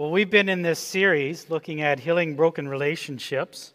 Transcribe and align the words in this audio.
Well, 0.00 0.10
we've 0.10 0.30
been 0.30 0.48
in 0.48 0.62
this 0.62 0.78
series 0.78 1.50
looking 1.50 1.82
at 1.82 2.00
healing 2.00 2.34
broken 2.34 2.66
relationships 2.66 3.74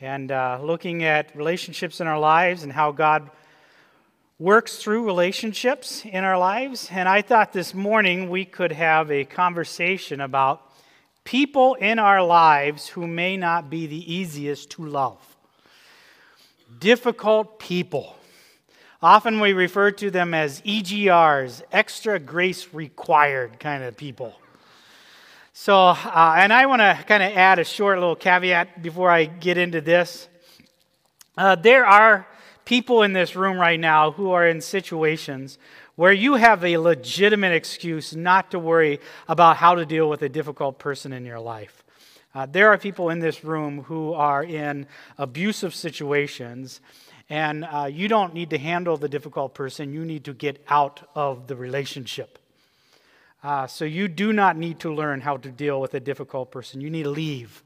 and 0.00 0.32
uh, 0.32 0.58
looking 0.62 1.04
at 1.04 1.36
relationships 1.36 2.00
in 2.00 2.06
our 2.06 2.18
lives 2.18 2.62
and 2.62 2.72
how 2.72 2.92
God 2.92 3.30
works 4.38 4.78
through 4.78 5.04
relationships 5.04 6.02
in 6.06 6.24
our 6.24 6.38
lives. 6.38 6.88
And 6.90 7.06
I 7.06 7.20
thought 7.20 7.52
this 7.52 7.74
morning 7.74 8.30
we 8.30 8.46
could 8.46 8.72
have 8.72 9.10
a 9.10 9.26
conversation 9.26 10.22
about 10.22 10.62
people 11.24 11.74
in 11.74 11.98
our 11.98 12.24
lives 12.24 12.88
who 12.88 13.06
may 13.06 13.36
not 13.36 13.68
be 13.68 13.86
the 13.86 14.14
easiest 14.14 14.70
to 14.70 14.86
love. 14.86 15.18
Difficult 16.78 17.58
people. 17.58 18.16
Often 19.02 19.40
we 19.40 19.52
refer 19.52 19.90
to 19.90 20.10
them 20.10 20.32
as 20.32 20.62
EGRs, 20.62 21.60
extra 21.70 22.18
grace 22.18 22.72
required 22.72 23.60
kind 23.60 23.84
of 23.84 23.98
people. 23.98 24.39
So, 25.62 25.88
uh, 25.88 26.36
and 26.38 26.54
I 26.54 26.64
want 26.64 26.80
to 26.80 26.98
kind 27.06 27.22
of 27.22 27.36
add 27.36 27.58
a 27.58 27.64
short 27.64 27.98
little 27.98 28.16
caveat 28.16 28.80
before 28.80 29.10
I 29.10 29.26
get 29.26 29.58
into 29.58 29.82
this. 29.82 30.26
Uh, 31.36 31.54
there 31.54 31.84
are 31.84 32.26
people 32.64 33.02
in 33.02 33.12
this 33.12 33.36
room 33.36 33.58
right 33.58 33.78
now 33.78 34.10
who 34.10 34.30
are 34.30 34.48
in 34.48 34.62
situations 34.62 35.58
where 35.96 36.14
you 36.14 36.36
have 36.36 36.64
a 36.64 36.78
legitimate 36.78 37.52
excuse 37.52 38.16
not 38.16 38.50
to 38.52 38.58
worry 38.58 39.00
about 39.28 39.58
how 39.58 39.74
to 39.74 39.84
deal 39.84 40.08
with 40.08 40.22
a 40.22 40.30
difficult 40.30 40.78
person 40.78 41.12
in 41.12 41.26
your 41.26 41.40
life. 41.40 41.84
Uh, 42.34 42.46
there 42.46 42.70
are 42.70 42.78
people 42.78 43.10
in 43.10 43.18
this 43.18 43.44
room 43.44 43.82
who 43.82 44.14
are 44.14 44.42
in 44.42 44.86
abusive 45.18 45.74
situations, 45.74 46.80
and 47.28 47.66
uh, 47.66 47.84
you 47.84 48.08
don't 48.08 48.32
need 48.32 48.48
to 48.48 48.56
handle 48.56 48.96
the 48.96 49.10
difficult 49.10 49.52
person, 49.52 49.92
you 49.92 50.06
need 50.06 50.24
to 50.24 50.32
get 50.32 50.64
out 50.70 51.06
of 51.14 51.48
the 51.48 51.54
relationship. 51.54 52.39
Uh, 53.42 53.66
so 53.66 53.84
you 53.84 54.06
do 54.06 54.32
not 54.32 54.56
need 54.56 54.78
to 54.80 54.92
learn 54.92 55.20
how 55.20 55.36
to 55.36 55.50
deal 55.50 55.80
with 55.80 55.94
a 55.94 56.00
difficult 56.00 56.50
person. 56.50 56.80
You 56.80 56.90
need 56.90 57.04
to 57.04 57.10
leave. 57.10 57.62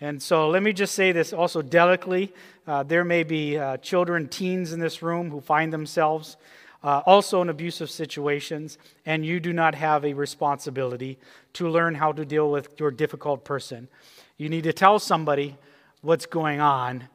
And 0.00 0.20
so 0.20 0.48
let 0.48 0.62
me 0.62 0.72
just 0.72 0.94
say 0.94 1.12
this 1.12 1.32
also 1.32 1.62
delicately. 1.62 2.32
Uh, 2.66 2.82
there 2.82 3.04
may 3.04 3.22
be 3.22 3.56
uh, 3.56 3.76
children, 3.76 4.28
teens 4.28 4.72
in 4.72 4.80
this 4.80 5.02
room 5.02 5.30
who 5.30 5.40
find 5.40 5.72
themselves 5.72 6.36
uh, 6.82 7.02
also 7.06 7.40
in 7.40 7.48
abusive 7.48 7.90
situations, 7.90 8.76
and 9.06 9.24
you 9.24 9.40
do 9.40 9.52
not 9.52 9.74
have 9.74 10.04
a 10.04 10.12
responsibility 10.12 11.18
to 11.54 11.68
learn 11.68 11.94
how 11.94 12.12
to 12.12 12.24
deal 12.26 12.50
with 12.50 12.78
your 12.78 12.90
difficult 12.90 13.44
person. 13.44 13.88
You 14.36 14.50
need 14.50 14.64
to 14.64 14.72
tell 14.72 14.98
somebody 14.98 15.56
what's 16.02 16.26
going 16.26 16.60
on 16.60 17.08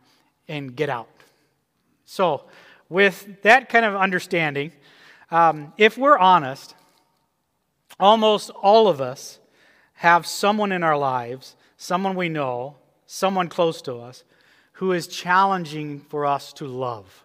and 0.48 0.76
get 0.76 0.90
out. 0.90 1.10
So, 2.06 2.46
with 2.90 3.44
that 3.44 3.70
kind 3.70 3.86
of 3.86 3.96
understanding, 3.96 4.72
um, 5.30 5.72
if 5.78 5.96
we're 5.96 6.18
honest, 6.18 6.74
Almost 8.00 8.50
all 8.52 8.88
of 8.88 9.02
us 9.02 9.40
have 9.96 10.26
someone 10.26 10.72
in 10.72 10.84
our 10.84 10.98
lives, 10.98 11.56
someone 11.78 12.16
we 12.16 12.30
know, 12.30 12.76
someone 13.06 13.50
close 13.50 13.82
to 13.82 13.96
us, 13.96 14.24
who 14.74 14.94
is 14.94 15.08
challenging 15.08 16.00
for 16.00 16.26
us 16.26 16.54
to 16.54 16.66
love. 16.66 17.24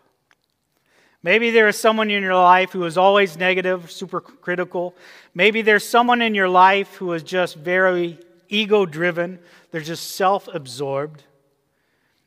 Maybe 1.22 1.50
there 1.50 1.68
is 1.68 1.78
someone 1.78 2.10
in 2.10 2.22
your 2.22 2.34
life 2.34 2.72
who 2.72 2.84
is 2.84 2.98
always 2.98 3.38
negative, 3.38 3.90
super 3.90 4.20
critical. 4.20 4.94
Maybe 5.34 5.62
there's 5.62 5.86
someone 5.86 6.20
in 6.20 6.34
your 6.34 6.48
life 6.48 6.96
who 6.96 7.12
is 7.12 7.22
just 7.22 7.56
very 7.56 8.18
ego 8.48 8.84
driven, 8.84 9.38
they're 9.70 9.80
just 9.80 10.10
self 10.10 10.48
absorbed. 10.52 11.22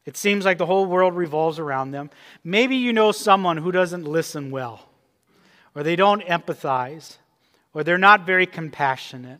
It 0.05 0.15
seems 0.15 0.45
like 0.45 0.57
the 0.57 0.65
whole 0.65 0.85
world 0.85 1.15
revolves 1.15 1.59
around 1.59 1.91
them. 1.91 2.09
Maybe 2.43 2.77
you 2.77 2.93
know 2.93 3.11
someone 3.11 3.57
who 3.57 3.71
doesn't 3.73 4.05
listen 4.05 4.49
well, 4.49 4.87
or 5.75 5.83
they 5.83 5.97
don't 5.97 6.23
empathize 6.23 7.17
or 7.77 7.83
they're 7.83 7.99
not 7.99 8.25
very 8.25 8.47
compassionate. 8.47 9.39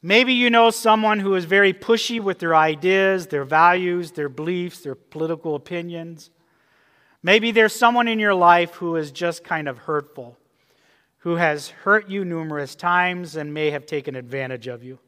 Maybe 0.00 0.34
you 0.34 0.50
know 0.50 0.70
someone 0.70 1.18
who 1.18 1.34
is 1.34 1.46
very 1.46 1.72
pushy 1.72 2.20
with 2.20 2.38
their 2.38 2.54
ideas, 2.54 3.26
their 3.26 3.42
values, 3.42 4.12
their 4.12 4.28
beliefs, 4.28 4.82
their 4.82 4.94
political 4.94 5.56
opinions. 5.56 6.30
Maybe 7.24 7.50
there's 7.50 7.74
someone 7.74 8.06
in 8.06 8.20
your 8.20 8.34
life 8.34 8.74
who 8.74 8.94
is 8.94 9.10
just 9.10 9.42
kind 9.42 9.66
of 9.66 9.78
hurtful, 9.78 10.38
who 11.18 11.34
has 11.34 11.70
hurt 11.70 12.08
you 12.08 12.24
numerous 12.24 12.76
times 12.76 13.34
and 13.34 13.52
may 13.52 13.72
have 13.72 13.84
taken 13.84 14.14
advantage 14.14 14.68
of 14.68 14.84
you. 14.84 15.00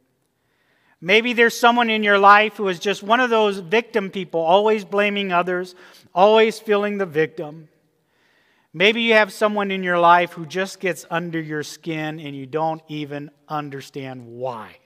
Maybe 1.01 1.33
there's 1.33 1.57
someone 1.57 1.91
in 1.91 2.03
your 2.03 2.19
life 2.19 2.57
who 2.57 2.67
is 2.67 2.81
just 2.81 3.05
one 3.05 3.21
of 3.21 3.31
those 3.31 3.61
victim 3.61 4.11
people, 4.11 4.41
always 4.41 4.85
blaming 4.85 5.31
others, 5.31 5.77
always 6.13 6.59
feeling 6.59 6.99
the 6.99 7.07
victim. 7.07 7.69
Maybe 8.77 9.01
you 9.01 9.15
have 9.15 9.33
someone 9.33 9.71
in 9.71 9.83
your 9.83 9.99
life 9.99 10.33
who 10.35 10.45
just 10.45 10.81
gets 10.81 11.07
under 11.11 11.41
your 11.41 11.63
skin 11.63 12.21
and 12.21 12.37
you 12.37 12.45
don't 12.45 12.83
even 12.89 13.31
understand 13.49 14.27
why. 14.27 14.77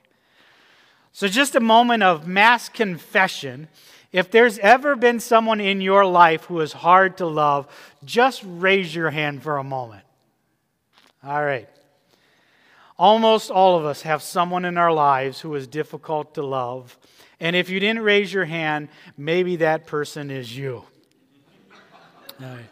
So, 1.11 1.27
just 1.27 1.55
a 1.55 1.59
moment 1.59 2.01
of 2.01 2.25
mass 2.25 2.69
confession. 2.69 3.67
If 4.13 4.31
there's 4.31 4.57
ever 4.59 4.95
been 4.95 5.19
someone 5.19 5.59
in 5.59 5.81
your 5.81 6.05
life 6.05 6.45
who 6.45 6.61
is 6.61 6.71
hard 6.71 7.17
to 7.17 7.25
love, 7.25 7.67
just 8.05 8.41
raise 8.45 8.95
your 8.95 9.09
hand 9.09 9.43
for 9.43 9.57
a 9.57 9.63
moment. 9.63 10.05
All 11.21 11.43
right. 11.43 11.67
Almost 12.97 13.51
all 13.51 13.77
of 13.77 13.83
us 13.83 14.03
have 14.03 14.21
someone 14.21 14.63
in 14.63 14.77
our 14.77 14.93
lives 14.93 15.41
who 15.41 15.53
is 15.55 15.67
difficult 15.67 16.35
to 16.35 16.43
love. 16.43 16.97
And 17.41 17.57
if 17.57 17.69
you 17.69 17.81
didn't 17.81 18.03
raise 18.03 18.31
your 18.31 18.45
hand, 18.45 18.87
maybe 19.17 19.57
that 19.57 19.85
person 19.85 20.31
is 20.31 20.55
you. 20.55 20.85
All 22.39 22.47
right. 22.47 22.69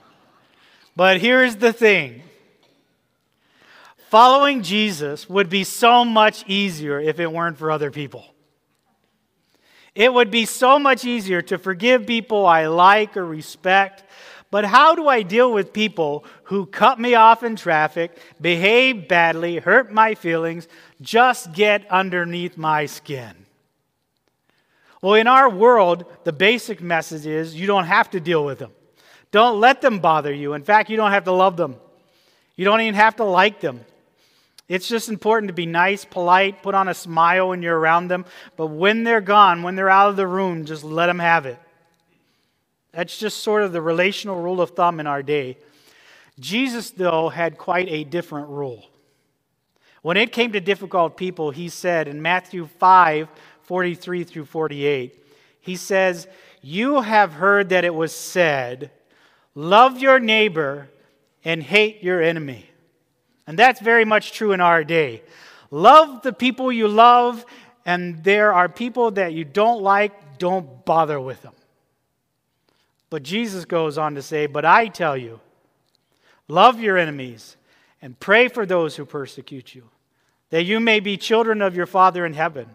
But 1.00 1.22
here's 1.22 1.56
the 1.56 1.72
thing 1.72 2.24
following 4.10 4.64
Jesus 4.64 5.30
would 5.30 5.50
be 5.50 5.64
so 5.64 6.04
much 6.04 6.44
easier 6.46 7.00
if 7.00 7.22
it 7.22 7.32
weren't 7.32 7.58
for 7.58 7.72
other 7.72 7.90
people. 7.90 8.26
It 9.96 10.14
would 10.14 10.30
be 10.30 10.46
so 10.46 10.78
much 10.78 11.06
easier 11.06 11.42
to 11.44 11.58
forgive 11.58 12.06
people 12.06 12.46
I 12.46 12.68
like 12.68 13.16
or 13.16 13.26
respect. 13.26 14.04
But 14.52 14.66
how 14.66 14.94
do 14.94 15.08
I 15.08 15.22
deal 15.22 15.54
with 15.54 15.72
people 15.72 16.26
who 16.44 16.66
cut 16.66 17.00
me 17.00 17.16
off 17.16 17.44
in 17.44 17.56
traffic, 17.56 18.20
behave 18.42 19.08
badly, 19.08 19.60
hurt 19.60 19.94
my 19.94 20.16
feelings, 20.16 20.68
just 21.00 21.54
get 21.54 21.90
underneath 21.90 22.58
my 22.58 22.88
skin? 22.88 23.46
Well, 25.02 25.14
in 25.14 25.28
our 25.28 25.50
world, 25.50 26.04
the 26.26 26.34
basic 26.34 26.82
message 26.82 27.26
is 27.26 27.56
you 27.56 27.68
don't 27.68 27.86
have 27.86 28.10
to 28.10 28.20
deal 28.20 28.44
with 28.44 28.60
them. 28.60 28.74
Don't 29.32 29.60
let 29.60 29.82
them 29.82 30.00
bother 30.00 30.34
you. 30.34 30.54
In 30.54 30.64
fact, 30.64 30.90
you 30.90 30.98
don't 30.98 31.12
have 31.12 31.26
to 31.26 31.32
love 31.32 31.58
them, 31.58 31.76
you 32.56 32.66
don't 32.66 32.82
even 32.82 32.96
have 32.96 33.18
to 33.18 33.24
like 33.24 33.60
them. 33.60 33.86
It's 34.68 34.88
just 34.88 35.10
important 35.10 35.48
to 35.50 35.54
be 35.54 35.66
nice, 35.66 36.06
polite, 36.06 36.62
put 36.62 36.76
on 36.76 36.88
a 36.88 36.94
smile 36.94 37.50
when 37.50 37.64
you're 37.64 37.78
around 37.78 38.08
them. 38.08 38.24
But 38.56 38.68
when 38.68 39.04
they're 39.04 39.20
gone, 39.20 39.64
when 39.64 39.76
they're 39.76 39.90
out 39.90 40.12
of 40.12 40.16
the 40.16 40.28
room, 40.28 40.66
just 40.66 40.84
let 40.84 41.08
them 41.08 41.18
have 41.18 41.48
it. 41.48 41.60
That's 42.92 43.18
just 43.18 43.38
sort 43.42 43.64
of 43.64 43.72
the 43.72 43.82
relational 43.82 44.40
rule 44.40 44.62
of 44.62 44.72
thumb 44.72 45.00
in 45.00 45.08
our 45.08 45.24
day. 45.24 45.58
Jesus, 46.40 46.92
though, 46.92 47.30
had 47.30 47.58
quite 47.58 47.90
a 47.90 48.04
different 48.04 48.50
rule. 48.50 48.86
When 50.04 50.18
it 50.18 50.32
came 50.32 50.52
to 50.54 50.60
difficult 50.60 51.18
people, 51.18 51.50
he 51.50 51.68
said 51.70 52.08
in 52.08 52.22
Matthew 52.22 52.68
5 52.68 53.28
43 53.64 54.24
through 54.24 54.46
48, 54.46 55.24
he 55.62 55.76
says, 55.76 56.28
You 56.62 57.02
have 57.02 57.34
heard 57.34 57.70
that 57.70 57.86
it 57.86 57.94
was 57.94 58.14
said, 58.16 58.92
Love 59.56 60.00
your 60.00 60.20
neighbor 60.20 60.90
and 61.44 61.62
hate 61.64 62.04
your 62.04 62.22
enemy. 62.22 62.70
And 63.48 63.58
that's 63.58 63.80
very 63.80 64.06
much 64.06 64.32
true 64.32 64.52
in 64.52 64.62
our 64.62 64.84
day. 64.84 65.24
Love 65.72 66.22
the 66.22 66.34
people 66.34 66.72
you 66.72 66.88
love, 66.88 67.46
and 67.86 68.24
there 68.24 68.54
are 68.54 68.70
people 68.70 69.12
that 69.12 69.34
you 69.34 69.44
don't 69.44 69.82
like, 69.82 70.38
don't 70.38 70.86
bother 70.86 71.20
with 71.20 71.42
them. 71.42 71.54
But 73.10 73.24
Jesus 73.24 73.66
goes 73.66 73.98
on 73.98 74.16
to 74.16 74.22
say, 74.22 74.46
But 74.46 74.66
I 74.66 74.88
tell 74.88 75.18
you, 75.18 75.40
love 76.48 76.80
your 76.80 76.98
enemies 76.98 77.58
and 78.02 78.20
pray 78.20 78.48
for 78.48 78.66
those 78.66 78.96
who 78.96 79.06
persecute 79.06 79.76
you, 79.76 79.90
that 80.52 80.64
you 80.64 80.80
may 80.80 81.00
be 81.00 81.18
children 81.18 81.62
of 81.62 81.76
your 81.76 81.86
Father 81.86 82.26
in 82.26 82.34
heaven. 82.34 82.68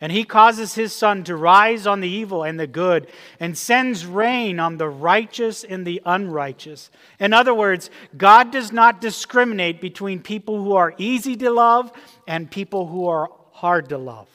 And 0.00 0.12
he 0.12 0.24
causes 0.24 0.74
his 0.74 0.92
sun 0.92 1.24
to 1.24 1.36
rise 1.36 1.86
on 1.86 2.00
the 2.00 2.08
evil 2.08 2.42
and 2.42 2.60
the 2.60 2.66
good, 2.66 3.06
and 3.40 3.56
sends 3.56 4.04
rain 4.04 4.60
on 4.60 4.76
the 4.76 4.88
righteous 4.88 5.64
and 5.64 5.86
the 5.86 6.02
unrighteous. 6.04 6.90
In 7.18 7.32
other 7.32 7.54
words, 7.54 7.88
God 8.16 8.50
does 8.50 8.72
not 8.72 9.00
discriminate 9.00 9.80
between 9.80 10.20
people 10.20 10.62
who 10.62 10.74
are 10.74 10.94
easy 10.98 11.34
to 11.36 11.50
love 11.50 11.90
and 12.26 12.50
people 12.50 12.86
who 12.86 13.08
are 13.08 13.30
hard 13.52 13.88
to 13.88 13.96
love. 13.96 14.28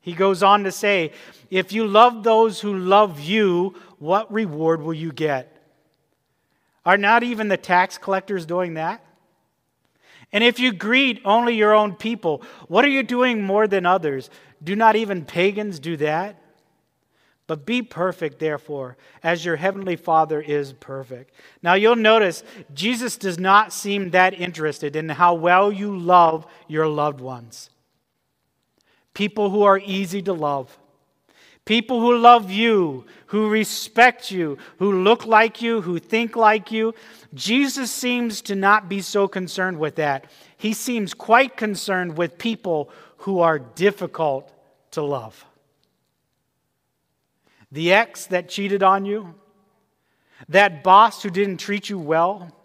He 0.00 0.12
goes 0.12 0.42
on 0.42 0.64
to 0.64 0.72
say, 0.72 1.12
If 1.48 1.72
you 1.72 1.86
love 1.86 2.24
those 2.24 2.60
who 2.60 2.76
love 2.76 3.20
you, 3.20 3.76
what 3.98 4.30
reward 4.30 4.82
will 4.82 4.92
you 4.92 5.12
get? 5.12 5.50
Are 6.84 6.98
not 6.98 7.22
even 7.22 7.48
the 7.48 7.56
tax 7.56 7.96
collectors 7.96 8.44
doing 8.44 8.74
that? 8.74 9.02
And 10.34 10.42
if 10.42 10.58
you 10.58 10.72
greet 10.72 11.22
only 11.24 11.54
your 11.54 11.72
own 11.72 11.94
people, 11.94 12.42
what 12.66 12.84
are 12.84 12.88
you 12.88 13.04
doing 13.04 13.40
more 13.40 13.68
than 13.68 13.86
others? 13.86 14.28
Do 14.62 14.74
not 14.74 14.96
even 14.96 15.24
pagans 15.24 15.78
do 15.78 15.96
that? 15.98 16.42
But 17.46 17.64
be 17.64 17.82
perfect, 17.82 18.40
therefore, 18.40 18.96
as 19.22 19.44
your 19.44 19.54
heavenly 19.54 19.94
Father 19.94 20.40
is 20.40 20.72
perfect. 20.72 21.34
Now, 21.62 21.74
you'll 21.74 21.94
notice 21.94 22.42
Jesus 22.72 23.16
does 23.16 23.38
not 23.38 23.72
seem 23.72 24.10
that 24.10 24.34
interested 24.34 24.96
in 24.96 25.08
how 25.10 25.34
well 25.34 25.70
you 25.70 25.96
love 25.96 26.46
your 26.66 26.88
loved 26.88 27.20
ones. 27.20 27.70
People 29.12 29.50
who 29.50 29.62
are 29.62 29.78
easy 29.78 30.20
to 30.22 30.32
love, 30.32 30.76
people 31.64 32.00
who 32.00 32.16
love 32.16 32.50
you, 32.50 33.04
who 33.26 33.48
respect 33.48 34.30
you, 34.30 34.58
who 34.78 35.02
look 35.02 35.26
like 35.26 35.62
you, 35.62 35.80
who 35.80 35.98
think 35.98 36.36
like 36.36 36.70
you. 36.70 36.94
Jesus 37.32 37.90
seems 37.90 38.42
to 38.42 38.54
not 38.54 38.88
be 38.88 39.00
so 39.00 39.26
concerned 39.26 39.78
with 39.78 39.96
that. 39.96 40.26
He 40.56 40.72
seems 40.72 41.14
quite 41.14 41.56
concerned 41.56 42.16
with 42.16 42.38
people 42.38 42.90
who 43.18 43.40
are 43.40 43.58
difficult 43.58 44.52
to 44.92 45.02
love 45.02 45.44
the 47.74 47.92
ex 47.92 48.26
that 48.26 48.48
cheated 48.48 48.84
on 48.84 49.04
you, 49.04 49.34
that 50.48 50.84
boss 50.84 51.24
who 51.24 51.30
didn't 51.30 51.56
treat 51.56 51.88
you 51.88 51.98
well, 51.98 52.56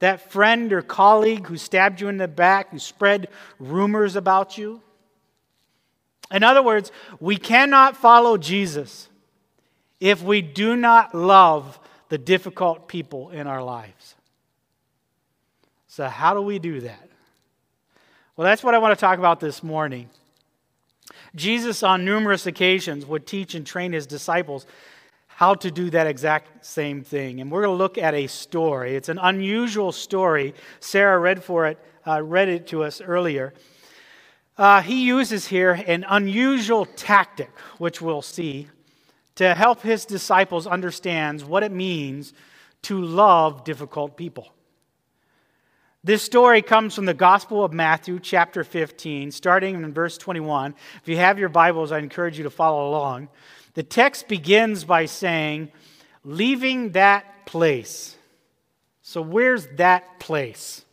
that 0.00 0.30
friend 0.30 0.70
or 0.70 0.82
colleague 0.82 1.46
who 1.46 1.56
stabbed 1.56 1.98
you 1.98 2.08
in 2.08 2.18
the 2.18 2.28
back, 2.28 2.70
who 2.70 2.78
spread 2.78 3.28
rumors 3.58 4.14
about 4.14 4.58
you. 4.58 4.82
In 6.32 6.42
other 6.42 6.62
words, 6.62 6.90
we 7.20 7.36
cannot 7.36 7.96
follow 7.96 8.36
Jesus 8.36 9.08
if 10.00 10.22
we 10.22 10.42
do 10.42 10.74
not 10.74 11.14
love 11.14 11.78
the 12.08 12.18
difficult 12.18 12.88
people 12.88 13.30
in 13.30 13.46
our 13.46 13.62
lives. 13.62 14.16
So, 15.86 16.08
how 16.08 16.34
do 16.34 16.40
we 16.40 16.58
do 16.58 16.80
that? 16.80 17.08
Well, 18.36 18.46
that's 18.46 18.64
what 18.64 18.74
I 18.74 18.78
want 18.78 18.98
to 18.98 19.00
talk 19.00 19.18
about 19.18 19.40
this 19.40 19.62
morning. 19.62 20.08
Jesus, 21.34 21.82
on 21.82 22.04
numerous 22.04 22.46
occasions, 22.46 23.04
would 23.04 23.26
teach 23.26 23.54
and 23.54 23.66
train 23.66 23.92
his 23.92 24.06
disciples 24.06 24.66
how 25.26 25.54
to 25.54 25.70
do 25.70 25.90
that 25.90 26.06
exact 26.06 26.64
same 26.64 27.02
thing. 27.02 27.40
And 27.40 27.50
we're 27.50 27.62
going 27.62 27.74
to 27.74 27.78
look 27.78 27.98
at 27.98 28.14
a 28.14 28.26
story. 28.26 28.96
It's 28.96 29.08
an 29.08 29.18
unusual 29.18 29.92
story. 29.92 30.54
Sarah 30.80 31.18
read 31.18 31.42
for 31.42 31.66
it, 31.66 31.78
uh, 32.06 32.22
read 32.22 32.48
it 32.48 32.66
to 32.68 32.84
us 32.84 33.00
earlier. 33.00 33.52
Uh, 34.56 34.82
he 34.82 35.04
uses 35.04 35.46
here 35.46 35.72
an 35.72 36.04
unusual 36.08 36.84
tactic, 36.84 37.50
which 37.78 38.02
we'll 38.02 38.22
see, 38.22 38.68
to 39.34 39.54
help 39.54 39.80
his 39.82 40.04
disciples 40.04 40.66
understand 40.66 41.42
what 41.42 41.62
it 41.62 41.72
means 41.72 42.34
to 42.82 43.00
love 43.00 43.64
difficult 43.64 44.16
people. 44.16 44.52
This 46.04 46.22
story 46.22 46.62
comes 46.62 46.94
from 46.94 47.06
the 47.06 47.14
Gospel 47.14 47.64
of 47.64 47.72
Matthew, 47.72 48.18
chapter 48.18 48.64
15, 48.64 49.30
starting 49.30 49.76
in 49.76 49.92
verse 49.92 50.18
21. 50.18 50.74
If 51.00 51.08
you 51.08 51.16
have 51.16 51.38
your 51.38 51.48
Bibles, 51.48 51.92
I 51.92 51.98
encourage 51.98 52.36
you 52.36 52.44
to 52.44 52.50
follow 52.50 52.88
along. 52.88 53.28
The 53.74 53.84
text 53.84 54.26
begins 54.26 54.84
by 54.84 55.06
saying, 55.06 55.70
leaving 56.24 56.90
that 56.90 57.46
place. 57.46 58.16
So, 59.02 59.22
where's 59.22 59.66
that 59.76 60.18
place? 60.18 60.84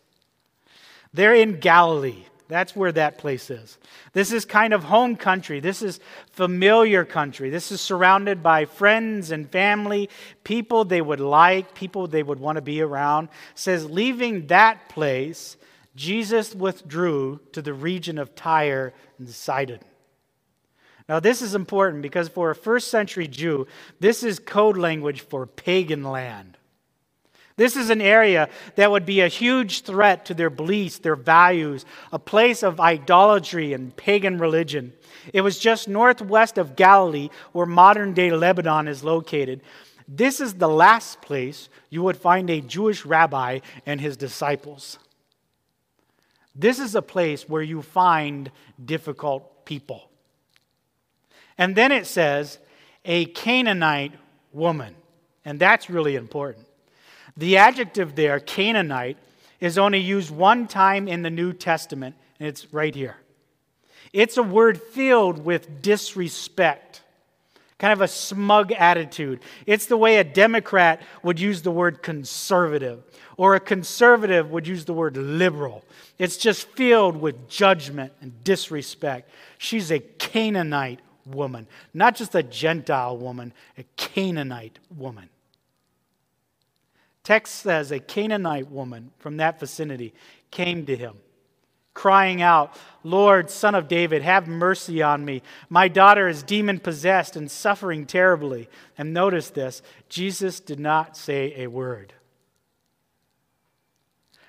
They're 1.14 1.36
in 1.36 1.60
Galilee. 1.60 2.26
That's 2.50 2.76
where 2.76 2.92
that 2.94 3.20
place 3.20 3.52
is. 3.52 3.78
This 4.14 4.34
is 4.34 4.44
kind 4.44 4.74
of 4.74 4.84
home 4.84 5.16
country. 5.16 5.60
This 5.60 5.84
is 5.84 6.00
familiar 6.32 7.06
country. 7.06 7.52
This 7.52 7.72
is 7.72 7.80
surrounded 7.80 8.42
by 8.42 8.66
friends 8.66 9.30
and 9.30 9.48
family, 9.48 10.10
people 10.44 10.84
they 10.84 11.00
would 11.00 11.20
like, 11.20 11.76
people 11.76 12.08
they 12.08 12.24
would 12.24 12.40
want 12.40 12.56
to 12.56 12.64
be 12.64 12.82
around. 12.82 13.26
It 13.26 13.60
says, 13.60 13.88
leaving 13.88 14.48
that 14.48 14.90
place, 14.90 15.58
Jesus 15.96 16.56
withdrew 16.56 17.40
to 17.52 17.62
the 17.62 17.74
region 17.74 18.18
of 18.18 18.34
Tyre 18.34 18.96
and 19.20 19.30
Sidon. 19.30 19.80
Now, 21.08 21.20
this 21.20 21.44
is 21.44 21.54
important 21.54 22.02
because 22.02 22.30
for 22.30 22.50
a 22.50 22.56
first 22.56 22.90
century 22.90 23.28
Jew, 23.28 23.68
this 24.00 24.24
is 24.24 24.40
code 24.40 24.78
language 24.78 25.22
for 25.22 25.46
pagan 25.46 26.04
land. 26.04 26.59
This 27.60 27.76
is 27.76 27.90
an 27.90 28.00
area 28.00 28.48
that 28.78 28.90
would 28.90 29.06
be 29.06 29.20
a 29.20 29.28
huge 29.28 29.82
threat 29.82 30.24
to 30.28 30.34
their 30.34 30.50
beliefs, 30.50 31.00
their 31.00 31.18
values, 31.18 31.84
a 32.14 32.18
place 32.18 32.64
of 32.64 32.80
idolatry 32.80 33.74
and 33.74 33.94
pagan 33.98 34.38
religion. 34.38 34.94
It 35.34 35.42
was 35.42 35.60
just 35.60 35.90
northwest 35.90 36.58
of 36.58 36.78
Galilee, 36.78 37.28
where 37.52 37.66
modern 37.66 38.14
day 38.14 38.32
Lebanon 38.32 38.88
is 38.88 39.04
located. 39.04 39.60
This 40.08 40.40
is 40.40 40.54
the 40.54 40.70
last 40.70 41.22
place 41.22 41.68
you 41.90 42.02
would 42.02 42.16
find 42.16 42.50
a 42.50 42.62
Jewish 42.62 43.04
rabbi 43.04 43.60
and 43.86 44.00
his 44.00 44.16
disciples. 44.16 44.98
This 46.56 46.80
is 46.80 46.96
a 46.96 47.02
place 47.02 47.50
where 47.50 47.62
you 47.62 47.82
find 47.82 48.52
difficult 48.86 49.66
people. 49.66 50.10
And 51.58 51.76
then 51.76 51.92
it 51.92 52.08
says, 52.08 52.58
a 53.04 53.26
Canaanite 53.26 54.14
woman. 54.54 54.96
And 55.44 55.60
that's 55.60 55.90
really 55.90 56.16
important. 56.16 56.68
The 57.38 57.58
adjective 57.58 58.16
there, 58.16 58.40
Canaanite, 58.40 59.18
is 59.60 59.78
only 59.78 60.00
used 60.00 60.32
one 60.32 60.68
time 60.68 61.08
in 61.08 61.22
the 61.22 61.30
New 61.30 61.54
Testament, 61.54 62.16
and 62.40 62.48
it's 62.48 62.74
right 62.74 62.96
here. 62.96 63.18
It's 64.14 64.38
a 64.38 64.44
word 64.44 64.82
filled 64.82 65.44
with 65.46 65.82
disrespect, 65.82 67.02
kind 67.78 67.94
of 67.94 68.02
a 68.02 68.08
smug 68.08 68.72
attitude. 68.72 69.42
It's 69.66 69.86
the 69.86 69.98
way 69.98 70.18
a 70.18 70.24
Democrat 70.24 71.02
would 71.24 71.40
use 71.40 71.62
the 71.62 71.72
word 71.72 72.02
conservative, 72.02 73.04
or 73.38 73.56
a 73.56 73.60
conservative 73.60 74.50
would 74.52 74.68
use 74.68 74.86
the 74.86 74.94
word 74.94 75.16
liberal. 75.16 75.84
It's 76.18 76.38
just 76.38 76.68
filled 76.70 77.18
with 77.18 77.48
judgment 77.50 78.14
and 78.22 78.44
disrespect. 78.44 79.30
She's 79.58 79.92
a 79.92 80.00
Canaanite 80.00 81.00
woman, 81.26 81.68
not 81.94 82.16
just 82.16 82.34
a 82.34 82.44
Gentile 82.44 83.18
woman, 83.18 83.54
a 83.78 83.84
Canaanite 83.96 84.80
woman. 84.98 85.30
Text 87.30 87.58
says 87.58 87.92
a 87.92 88.00
Canaanite 88.00 88.72
woman 88.72 89.12
from 89.20 89.38
that 89.38 89.60
vicinity 89.60 90.16
came 90.50 90.88
to 90.88 90.96
him, 90.96 91.14
crying 91.94 92.42
out, 92.42 92.76
Lord, 93.04 93.52
son 93.52 93.76
of 93.76 93.88
David, 93.88 94.24
have 94.24 94.48
mercy 94.48 95.04
on 95.04 95.24
me. 95.24 95.44
My 95.70 95.90
daughter 95.90 96.28
is 96.28 96.42
demon 96.42 96.80
possessed 96.80 97.36
and 97.36 97.52
suffering 97.52 98.08
terribly. 98.08 98.68
And 98.98 99.14
notice 99.14 99.52
this 99.52 99.84
Jesus 100.10 100.60
did 100.60 100.80
not 100.80 101.16
say 101.16 101.54
a 101.56 101.68
word. 101.68 102.14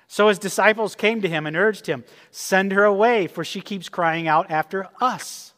So 0.07 0.29
his 0.29 0.39
disciples 0.39 0.95
came 0.95 1.21
to 1.21 1.29
him 1.29 1.45
and 1.45 1.55
urged 1.55 1.85
him, 1.85 2.03
Send 2.31 2.71
her 2.71 2.83
away, 2.83 3.27
for 3.27 3.45
she 3.45 3.61
keeps 3.61 3.89
crying 3.89 4.27
out 4.27 4.49
after 4.49 4.87
us. 4.99 5.53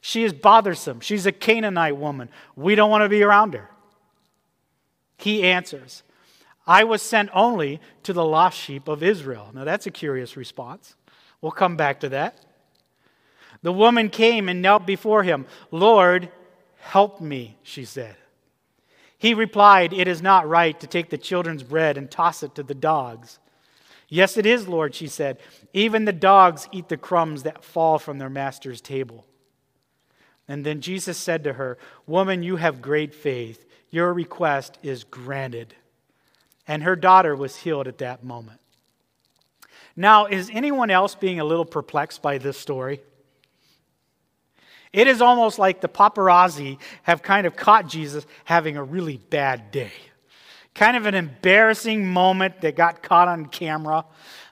She 0.00 0.24
is 0.24 0.32
bothersome. 0.32 1.00
She's 1.00 1.26
a 1.26 1.32
Canaanite 1.32 1.98
woman. 1.98 2.30
We 2.56 2.76
don't 2.76 2.90
want 2.90 3.02
to 3.02 3.10
be 3.10 3.22
around 3.22 3.52
her. 3.52 3.68
He 5.18 5.42
answers, 5.42 6.02
I 6.66 6.84
was 6.84 7.02
sent 7.02 7.30
only 7.34 7.80
to 8.04 8.12
the 8.12 8.24
lost 8.24 8.58
sheep 8.58 8.88
of 8.88 9.02
Israel. 9.02 9.50
Now, 9.52 9.64
that's 9.64 9.86
a 9.86 9.90
curious 9.90 10.36
response. 10.36 10.94
We'll 11.40 11.52
come 11.52 11.76
back 11.76 12.00
to 12.00 12.08
that. 12.10 12.38
The 13.62 13.72
woman 13.72 14.10
came 14.10 14.48
and 14.48 14.62
knelt 14.62 14.86
before 14.86 15.22
him. 15.22 15.46
Lord, 15.70 16.30
help 16.78 17.20
me, 17.20 17.56
she 17.62 17.84
said. 17.84 18.16
He 19.18 19.34
replied, 19.34 19.92
It 19.92 20.08
is 20.08 20.22
not 20.22 20.48
right 20.48 20.78
to 20.80 20.86
take 20.86 21.10
the 21.10 21.18
children's 21.18 21.62
bread 21.62 21.96
and 21.96 22.10
toss 22.10 22.42
it 22.42 22.54
to 22.56 22.62
the 22.62 22.74
dogs. 22.74 23.38
Yes, 24.08 24.36
it 24.36 24.46
is, 24.46 24.68
Lord, 24.68 24.94
she 24.94 25.06
said. 25.06 25.38
Even 25.72 26.04
the 26.04 26.12
dogs 26.12 26.68
eat 26.70 26.88
the 26.88 26.96
crumbs 26.96 27.44
that 27.44 27.64
fall 27.64 27.98
from 27.98 28.18
their 28.18 28.28
master's 28.28 28.80
table. 28.80 29.24
And 30.48 30.66
then 30.66 30.80
Jesus 30.80 31.16
said 31.16 31.44
to 31.44 31.54
her, 31.54 31.78
Woman, 32.06 32.42
you 32.42 32.56
have 32.56 32.82
great 32.82 33.14
faith. 33.14 33.64
Your 33.90 34.12
request 34.12 34.76
is 34.82 35.04
granted 35.04 35.74
and 36.66 36.82
her 36.82 36.96
daughter 36.96 37.34
was 37.34 37.56
healed 37.56 37.88
at 37.88 37.98
that 37.98 38.24
moment. 38.24 38.60
Now, 39.96 40.26
is 40.26 40.50
anyone 40.52 40.90
else 40.90 41.14
being 41.14 41.40
a 41.40 41.44
little 41.44 41.64
perplexed 41.64 42.22
by 42.22 42.38
this 42.38 42.58
story? 42.58 43.02
It 44.92 45.06
is 45.06 45.22
almost 45.22 45.58
like 45.58 45.80
the 45.80 45.88
paparazzi 45.88 46.78
have 47.02 47.22
kind 47.22 47.46
of 47.46 47.56
caught 47.56 47.88
Jesus 47.88 48.26
having 48.44 48.76
a 48.76 48.84
really 48.84 49.16
bad 49.16 49.70
day. 49.70 49.92
Kind 50.74 50.96
of 50.96 51.06
an 51.06 51.14
embarrassing 51.14 52.06
moment 52.06 52.60
that 52.62 52.76
got 52.76 53.02
caught 53.02 53.28
on 53.28 53.46
camera. 53.46 54.04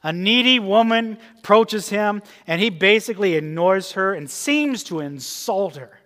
A 0.02 0.12
needy 0.12 0.58
woman 0.58 1.18
approaches 1.38 1.88
him, 1.88 2.22
and 2.46 2.60
he 2.60 2.70
basically 2.70 3.34
ignores 3.34 3.92
her 3.92 4.14
and 4.14 4.30
seems 4.30 4.84
to 4.84 5.00
insult 5.00 5.76
her. 5.76 6.00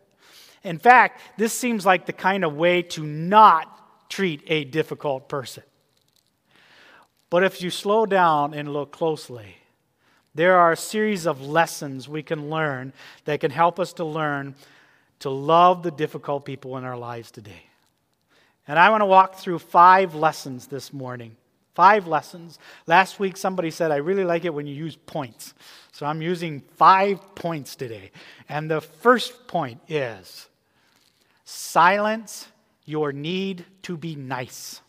In 0.62 0.78
fact, 0.78 1.20
this 1.37 1.52
seems 1.52 1.84
like 1.84 2.06
the 2.06 2.12
kind 2.12 2.44
of 2.44 2.54
way 2.54 2.82
to 2.82 3.04
not 3.04 4.08
treat 4.08 4.42
a 4.46 4.64
difficult 4.64 5.28
person. 5.28 5.62
But 7.35 7.43
if 7.43 7.61
you 7.61 7.71
slow 7.71 8.07
down 8.07 8.55
and 8.55 8.73
look 8.73 8.93
closely, 8.93 9.57
there 10.37 10.57
are 10.57 10.71
a 10.71 10.76
series 10.76 11.26
of 11.26 11.45
lessons 11.45 12.09
we 12.09 12.23
can 12.23 12.49
learn 12.49 12.93
that 13.25 13.41
can 13.41 13.50
help 13.50 13.81
us 13.81 13.93
to 13.95 14.05
learn 14.05 14.55
to 15.19 15.31
love 15.31 15.83
the 15.83 15.91
difficult 15.91 16.45
people 16.45 16.76
in 16.76 16.85
our 16.85 16.97
lives 16.97 17.33
today. 17.33 17.64
And 18.69 18.79
I 18.79 18.88
want 18.88 19.00
to 19.00 19.07
walk 19.07 19.35
through 19.35 19.59
five 19.59 20.14
lessons 20.14 20.69
this 20.69 20.93
morning. 20.93 21.35
Five 21.75 22.07
lessons. 22.07 22.61
Last 22.87 23.19
week, 23.19 23.37
somebody 23.37 23.73
said, 23.73 23.91
I 23.91 23.97
really 23.97 24.23
like 24.23 24.45
it 24.45 24.55
when 24.55 24.69
you 24.69 24.75
use 24.76 24.95
points. 24.95 25.55
So 25.91 26.07
I'm 26.07 26.23
using 26.23 26.61
five 26.76 27.35
points 27.35 27.75
today. 27.75 28.12
And 28.49 28.71
the 28.71 28.81
first 28.81 29.49
point 29.49 29.81
is 29.88 30.49
Silence 31.45 32.47
your 32.85 33.11
need 33.12 33.64
to 33.83 33.97
be 33.97 34.14
nice. 34.14 34.83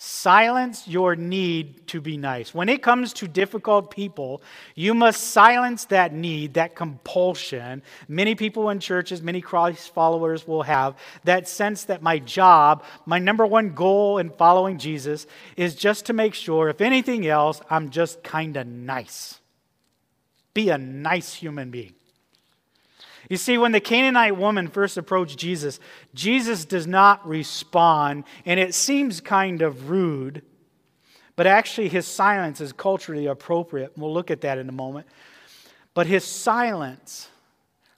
Silence 0.00 0.86
your 0.86 1.16
need 1.16 1.88
to 1.88 2.00
be 2.00 2.16
nice. 2.16 2.54
When 2.54 2.68
it 2.68 2.84
comes 2.84 3.12
to 3.14 3.26
difficult 3.26 3.90
people, 3.90 4.42
you 4.76 4.94
must 4.94 5.32
silence 5.32 5.86
that 5.86 6.12
need, 6.12 6.54
that 6.54 6.76
compulsion. 6.76 7.82
Many 8.06 8.36
people 8.36 8.70
in 8.70 8.78
churches, 8.78 9.22
many 9.22 9.40
Christ 9.40 9.92
followers 9.92 10.46
will 10.46 10.62
have 10.62 10.96
that 11.24 11.48
sense 11.48 11.82
that 11.86 12.00
my 12.00 12.20
job, 12.20 12.84
my 13.06 13.18
number 13.18 13.44
one 13.44 13.74
goal 13.74 14.18
in 14.18 14.30
following 14.30 14.78
Jesus 14.78 15.26
is 15.56 15.74
just 15.74 16.06
to 16.06 16.12
make 16.12 16.34
sure, 16.34 16.68
if 16.68 16.80
anything 16.80 17.26
else, 17.26 17.60
I'm 17.68 17.90
just 17.90 18.22
kind 18.22 18.56
of 18.56 18.68
nice. 18.68 19.40
Be 20.54 20.68
a 20.68 20.78
nice 20.78 21.34
human 21.34 21.72
being. 21.72 21.97
You 23.28 23.36
see, 23.36 23.58
when 23.58 23.72
the 23.72 23.80
Canaanite 23.80 24.36
woman 24.36 24.68
first 24.68 24.96
approached 24.96 25.38
Jesus, 25.38 25.80
Jesus 26.14 26.64
does 26.64 26.86
not 26.86 27.26
respond, 27.28 28.24
and 28.46 28.58
it 28.58 28.74
seems 28.74 29.20
kind 29.20 29.60
of 29.60 29.90
rude, 29.90 30.42
but 31.36 31.46
actually 31.46 31.88
his 31.88 32.06
silence 32.06 32.60
is 32.60 32.72
culturally 32.72 33.26
appropriate. 33.26 33.92
We'll 33.96 34.12
look 34.12 34.30
at 34.30 34.40
that 34.42 34.58
in 34.58 34.68
a 34.68 34.72
moment. 34.72 35.06
But 35.92 36.06
his 36.06 36.24
silence 36.24 37.28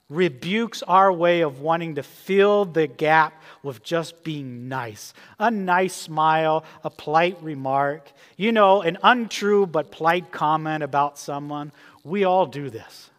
rebukes 0.09 0.83
our 0.83 1.11
way 1.13 1.41
of 1.41 1.61
wanting 1.61 1.95
to 1.95 2.03
fill 2.03 2.65
the 2.65 2.85
gap 2.85 3.41
with 3.63 3.81
just 3.81 4.23
being 4.23 4.67
nice. 4.67 5.13
A 5.39 5.49
nice 5.49 5.95
smile, 5.95 6.65
a 6.83 6.89
polite 6.89 7.41
remark, 7.41 8.11
you 8.35 8.51
know, 8.51 8.81
an 8.81 8.97
untrue 9.03 9.65
but 9.65 9.91
polite 9.91 10.31
comment 10.31 10.83
about 10.83 11.17
someone. 11.17 11.71
We 12.03 12.25
all 12.25 12.45
do 12.45 12.69
this. 12.69 13.10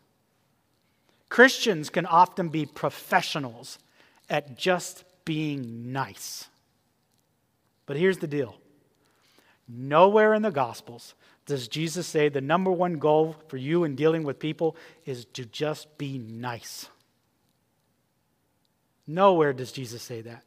Christians 1.32 1.88
can 1.88 2.04
often 2.04 2.50
be 2.50 2.66
professionals 2.66 3.78
at 4.28 4.58
just 4.58 5.04
being 5.24 5.90
nice. 5.90 6.46
But 7.86 7.96
here's 7.96 8.18
the 8.18 8.26
deal 8.26 8.54
nowhere 9.66 10.34
in 10.34 10.42
the 10.42 10.50
Gospels 10.50 11.14
does 11.46 11.68
Jesus 11.68 12.06
say 12.06 12.28
the 12.28 12.42
number 12.42 12.70
one 12.70 12.98
goal 12.98 13.34
for 13.48 13.56
you 13.56 13.84
in 13.84 13.96
dealing 13.96 14.24
with 14.24 14.38
people 14.38 14.76
is 15.06 15.24
to 15.32 15.46
just 15.46 15.96
be 15.96 16.18
nice. 16.18 16.86
Nowhere 19.06 19.54
does 19.54 19.72
Jesus 19.72 20.02
say 20.02 20.20
that. 20.20 20.42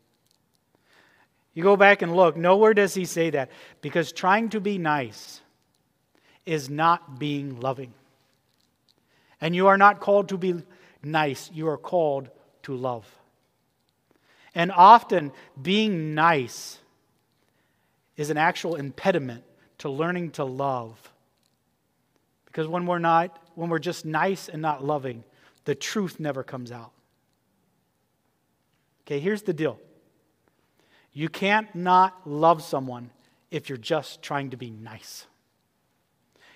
You 1.56 1.64
go 1.64 1.76
back 1.76 2.04
and 2.04 2.16
look, 2.16 2.38
nowhere 2.38 2.76
does 2.76 2.94
he 2.94 3.06
say 3.06 3.32
that 3.32 3.50
because 3.82 4.12
trying 4.12 4.50
to 4.50 4.60
be 4.60 4.78
nice 4.78 5.42
is 6.46 6.70
not 6.70 7.18
being 7.18 7.60
loving. 7.60 7.92
And 9.42 9.56
you 9.56 9.66
are 9.66 9.80
not 9.80 10.00
called 10.00 10.30
to 10.30 10.38
be 10.38 10.62
nice, 11.06 11.50
you 11.54 11.68
are 11.70 11.78
called 11.78 12.30
to 12.64 12.76
love. 12.76 13.08
And 14.54 14.72
often, 14.72 15.32
being 15.62 16.16
nice 16.16 16.80
is 18.18 18.30
an 18.30 18.38
actual 18.38 18.76
impediment 18.76 19.44
to 19.80 19.90
learning 19.90 20.32
to 20.32 20.46
love. 20.46 21.12
Because 22.46 22.68
when 22.68 22.86
we're 22.86 23.00
not, 23.00 23.38
when 23.56 23.70
we're 23.70 23.80
just 23.80 24.06
nice 24.06 24.48
and 24.48 24.62
not 24.62 24.84
loving, 24.84 25.24
the 25.66 25.76
truth 25.76 26.20
never 26.20 26.44
comes 26.44 26.72
out. 26.72 26.92
Okay, 29.06 29.20
here's 29.20 29.44
the 29.44 29.54
deal 29.54 29.80
you 31.14 31.30
can't 31.30 31.74
not 31.76 32.28
love 32.28 32.64
someone 32.64 33.10
if 33.52 33.70
you're 33.70 33.78
just 33.78 34.22
trying 34.22 34.50
to 34.50 34.58
be 34.58 34.70
nice. 34.70 35.28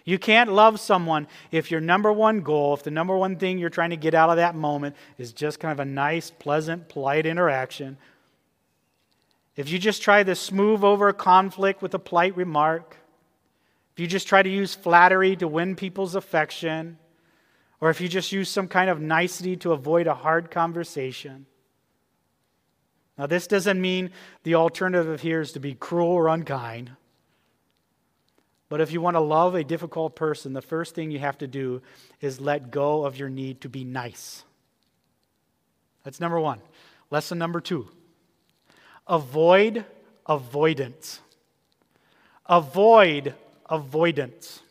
You 0.09 0.17
can't 0.17 0.51
love 0.51 0.79
someone 0.79 1.27
if 1.51 1.69
your 1.69 1.81
number 1.81 2.11
one 2.11 2.41
goal, 2.41 2.73
if 2.73 2.81
the 2.81 2.89
number 2.89 3.15
one 3.15 3.35
thing 3.35 3.59
you're 3.59 3.69
trying 3.69 3.91
to 3.91 3.95
get 3.95 4.15
out 4.15 4.31
of 4.31 4.37
that 4.37 4.55
moment 4.55 4.95
is 5.19 5.33
just 5.33 5.59
kind 5.59 5.71
of 5.71 5.79
a 5.79 5.85
nice, 5.85 6.31
pleasant, 6.31 6.89
polite 6.89 7.27
interaction. 7.27 7.95
If 9.55 9.69
you 9.69 9.77
just 9.77 10.01
try 10.01 10.23
to 10.23 10.33
smooth 10.33 10.83
over 10.83 11.09
a 11.09 11.13
conflict 11.13 11.83
with 11.83 11.93
a 11.93 11.99
polite 11.99 12.35
remark, 12.35 12.97
if 13.93 13.99
you 13.99 14.07
just 14.07 14.27
try 14.27 14.41
to 14.41 14.49
use 14.49 14.73
flattery 14.73 15.35
to 15.35 15.47
win 15.47 15.75
people's 15.75 16.15
affection, 16.15 16.97
or 17.79 17.91
if 17.91 18.01
you 18.01 18.07
just 18.07 18.31
use 18.31 18.49
some 18.49 18.67
kind 18.67 18.89
of 18.89 18.99
nicety 18.99 19.57
to 19.57 19.73
avoid 19.73 20.07
a 20.07 20.15
hard 20.15 20.49
conversation. 20.49 21.45
Now, 23.15 23.27
this 23.27 23.45
doesn't 23.45 23.79
mean 23.79 24.09
the 24.41 24.55
alternative 24.55 25.21
here 25.21 25.41
is 25.41 25.51
to 25.51 25.59
be 25.59 25.75
cruel 25.75 26.09
or 26.09 26.29
unkind. 26.29 26.93
But 28.69 28.81
if 28.81 28.91
you 28.91 29.01
want 29.01 29.15
to 29.15 29.19
love 29.19 29.55
a 29.55 29.63
difficult 29.63 30.15
person, 30.15 30.53
the 30.53 30.61
first 30.61 30.93
thing 30.93 31.09
you 31.09 31.19
have 31.19 31.39
to 31.39 31.47
do 31.47 31.81
is 32.21 32.39
let 32.39 32.69
go 32.69 33.03
of 33.03 33.17
your 33.17 33.29
need 33.29 33.61
to 33.61 33.69
be 33.69 33.83
nice. 33.83 34.43
That's 36.03 36.19
number 36.19 36.39
one. 36.39 36.61
Lesson 37.11 37.37
number 37.37 37.59
two 37.59 37.89
avoid 39.07 39.85
avoidance. 40.27 41.19
Avoid 42.45 43.33
avoidance. 43.69 44.61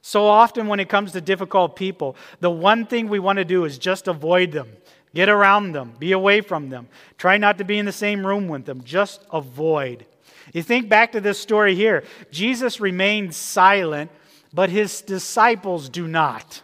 So 0.00 0.26
often, 0.26 0.68
when 0.68 0.80
it 0.80 0.88
comes 0.88 1.12
to 1.12 1.20
difficult 1.20 1.76
people, 1.76 2.16
the 2.40 2.50
one 2.50 2.86
thing 2.86 3.08
we 3.08 3.18
want 3.18 3.38
to 3.38 3.44
do 3.44 3.64
is 3.64 3.76
just 3.76 4.08
avoid 4.08 4.52
them, 4.52 4.68
get 5.14 5.28
around 5.28 5.72
them, 5.72 5.94
be 5.98 6.12
away 6.12 6.40
from 6.40 6.70
them, 6.70 6.88
try 7.18 7.36
not 7.36 7.58
to 7.58 7.64
be 7.64 7.78
in 7.78 7.84
the 7.84 7.92
same 7.92 8.26
room 8.26 8.48
with 8.48 8.64
them, 8.64 8.82
just 8.84 9.22
avoid. 9.32 10.06
You 10.52 10.62
think 10.62 10.88
back 10.88 11.12
to 11.12 11.20
this 11.20 11.38
story 11.38 11.74
here. 11.74 12.04
Jesus 12.30 12.80
remained 12.80 13.34
silent, 13.34 14.10
but 14.52 14.70
his 14.70 15.02
disciples 15.02 15.88
do 15.88 16.06
not. 16.06 16.62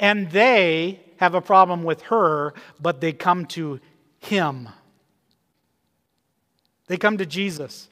And 0.00 0.30
they 0.30 1.00
have 1.16 1.34
a 1.34 1.40
problem 1.40 1.82
with 1.82 2.02
her, 2.02 2.54
but 2.80 3.00
they 3.00 3.12
come 3.12 3.46
to 3.46 3.80
him. 4.18 4.68
They 6.86 6.96
come 6.96 7.18
to 7.18 7.26
Jesus. 7.26 7.88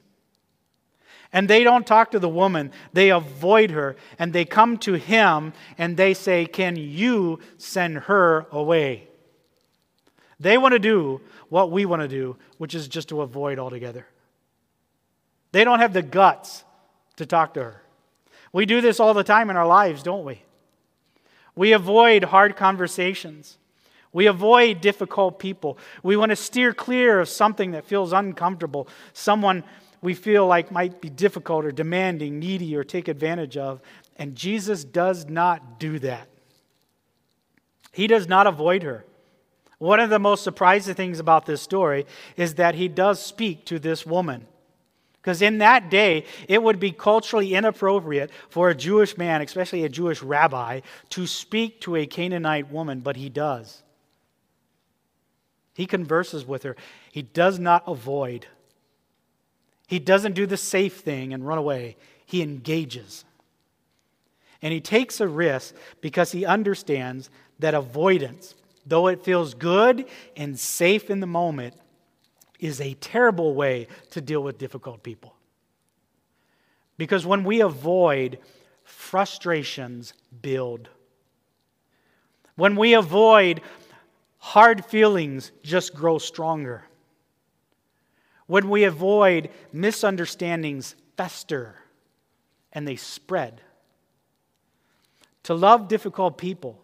And 1.32 1.48
they 1.48 1.64
don't 1.64 1.86
talk 1.86 2.12
to 2.12 2.20
the 2.20 2.28
woman, 2.28 2.70
they 2.92 3.10
avoid 3.10 3.72
her, 3.72 3.96
and 4.20 4.32
they 4.32 4.44
come 4.44 4.78
to 4.78 4.92
him 4.92 5.52
and 5.76 5.96
they 5.96 6.14
say, 6.14 6.46
Can 6.46 6.76
you 6.76 7.40
send 7.58 7.98
her 7.98 8.46
away? 8.52 9.08
They 10.38 10.58
want 10.58 10.72
to 10.72 10.78
do 10.78 11.20
what 11.48 11.72
we 11.72 11.86
want 11.86 12.02
to 12.02 12.08
do, 12.08 12.36
which 12.58 12.74
is 12.74 12.86
just 12.86 13.08
to 13.08 13.22
avoid 13.22 13.58
altogether. 13.58 14.06
They 15.54 15.62
don't 15.62 15.78
have 15.78 15.92
the 15.92 16.02
guts 16.02 16.64
to 17.14 17.24
talk 17.24 17.54
to 17.54 17.62
her. 17.62 17.82
We 18.52 18.66
do 18.66 18.80
this 18.80 18.98
all 18.98 19.14
the 19.14 19.22
time 19.22 19.50
in 19.50 19.56
our 19.56 19.68
lives, 19.68 20.02
don't 20.02 20.24
we? 20.24 20.42
We 21.54 21.70
avoid 21.70 22.24
hard 22.24 22.56
conversations. 22.56 23.56
We 24.12 24.26
avoid 24.26 24.80
difficult 24.80 25.38
people. 25.38 25.78
We 26.02 26.16
want 26.16 26.30
to 26.30 26.36
steer 26.36 26.74
clear 26.74 27.20
of 27.20 27.28
something 27.28 27.70
that 27.70 27.84
feels 27.84 28.12
uncomfortable, 28.12 28.88
someone 29.12 29.62
we 30.02 30.14
feel 30.14 30.44
like 30.44 30.72
might 30.72 31.00
be 31.00 31.08
difficult 31.08 31.64
or 31.64 31.70
demanding, 31.70 32.40
needy, 32.40 32.74
or 32.74 32.82
take 32.82 33.06
advantage 33.06 33.56
of. 33.56 33.80
And 34.16 34.34
Jesus 34.34 34.82
does 34.82 35.26
not 35.26 35.78
do 35.78 36.00
that. 36.00 36.26
He 37.92 38.08
does 38.08 38.26
not 38.26 38.48
avoid 38.48 38.82
her. 38.82 39.04
One 39.78 40.00
of 40.00 40.10
the 40.10 40.18
most 40.18 40.42
surprising 40.42 40.96
things 40.96 41.20
about 41.20 41.46
this 41.46 41.62
story 41.62 42.06
is 42.36 42.56
that 42.56 42.74
he 42.74 42.88
does 42.88 43.24
speak 43.24 43.64
to 43.66 43.78
this 43.78 44.04
woman. 44.04 44.48
Because 45.24 45.40
in 45.40 45.56
that 45.58 45.88
day, 45.88 46.26
it 46.48 46.62
would 46.62 46.78
be 46.78 46.92
culturally 46.92 47.54
inappropriate 47.54 48.30
for 48.50 48.68
a 48.68 48.74
Jewish 48.74 49.16
man, 49.16 49.40
especially 49.40 49.82
a 49.82 49.88
Jewish 49.88 50.22
rabbi, 50.22 50.80
to 51.08 51.26
speak 51.26 51.80
to 51.80 51.96
a 51.96 52.04
Canaanite 52.04 52.70
woman, 52.70 53.00
but 53.00 53.16
he 53.16 53.30
does. 53.30 53.82
He 55.72 55.86
converses 55.86 56.44
with 56.44 56.62
her. 56.64 56.76
He 57.10 57.22
does 57.22 57.58
not 57.58 57.84
avoid. 57.86 58.48
He 59.86 59.98
doesn't 59.98 60.34
do 60.34 60.44
the 60.44 60.58
safe 60.58 60.98
thing 61.00 61.32
and 61.32 61.46
run 61.46 61.56
away. 61.56 61.96
He 62.26 62.42
engages. 62.42 63.24
And 64.60 64.74
he 64.74 64.80
takes 64.82 65.22
a 65.22 65.26
risk 65.26 65.74
because 66.02 66.32
he 66.32 66.44
understands 66.44 67.30
that 67.60 67.72
avoidance, 67.72 68.54
though 68.84 69.06
it 69.06 69.24
feels 69.24 69.54
good 69.54 70.04
and 70.36 70.60
safe 70.60 71.08
in 71.08 71.20
the 71.20 71.26
moment, 71.26 71.76
is 72.64 72.80
a 72.80 72.94
terrible 72.94 73.54
way 73.54 73.86
to 74.10 74.22
deal 74.22 74.42
with 74.42 74.56
difficult 74.56 75.02
people. 75.02 75.34
Because 76.96 77.26
when 77.26 77.44
we 77.44 77.60
avoid, 77.60 78.38
frustrations 78.84 80.14
build. 80.40 80.88
When 82.56 82.74
we 82.76 82.94
avoid, 82.94 83.60
hard 84.38 84.82
feelings 84.84 85.52
just 85.62 85.94
grow 85.94 86.16
stronger. 86.16 86.84
When 88.46 88.70
we 88.70 88.84
avoid, 88.84 89.50
misunderstandings 89.70 90.96
fester 91.18 91.76
and 92.72 92.88
they 92.88 92.96
spread. 92.96 93.60
To 95.44 95.54
love 95.54 95.88
difficult 95.88 96.38
people 96.38 96.83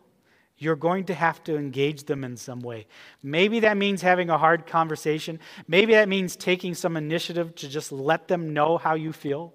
you're 0.60 0.76
going 0.76 1.04
to 1.04 1.14
have 1.14 1.42
to 1.42 1.56
engage 1.56 2.04
them 2.04 2.22
in 2.22 2.36
some 2.36 2.60
way. 2.60 2.86
Maybe 3.22 3.60
that 3.60 3.78
means 3.78 4.02
having 4.02 4.28
a 4.28 4.36
hard 4.36 4.66
conversation. 4.66 5.40
Maybe 5.66 5.94
that 5.94 6.08
means 6.08 6.36
taking 6.36 6.74
some 6.74 6.98
initiative 6.98 7.54
to 7.56 7.68
just 7.68 7.90
let 7.90 8.28
them 8.28 8.52
know 8.52 8.76
how 8.76 8.94
you 8.94 9.12
feel. 9.12 9.54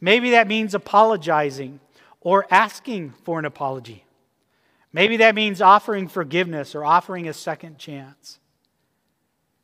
Maybe 0.00 0.32
that 0.32 0.48
means 0.48 0.74
apologizing 0.74 1.78
or 2.20 2.44
asking 2.50 3.10
for 3.22 3.38
an 3.38 3.44
apology. 3.44 4.04
Maybe 4.92 5.18
that 5.18 5.36
means 5.36 5.62
offering 5.62 6.08
forgiveness 6.08 6.74
or 6.74 6.84
offering 6.84 7.28
a 7.28 7.32
second 7.32 7.78
chance. 7.78 8.40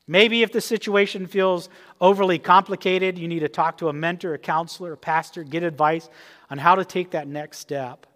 Maybe 0.06 0.42
if 0.42 0.52
the 0.52 0.60
situation 0.60 1.26
feels 1.26 1.68
overly 2.00 2.38
complicated, 2.38 3.18
you 3.18 3.26
need 3.26 3.40
to 3.40 3.48
talk 3.48 3.78
to 3.78 3.88
a 3.88 3.92
mentor, 3.92 4.34
a 4.34 4.38
counselor, 4.38 4.92
a 4.92 4.96
pastor, 4.96 5.42
get 5.42 5.64
advice 5.64 6.08
on 6.50 6.58
how 6.58 6.76
to 6.76 6.84
take 6.84 7.10
that 7.10 7.26
next 7.26 7.58
step. 7.58 8.06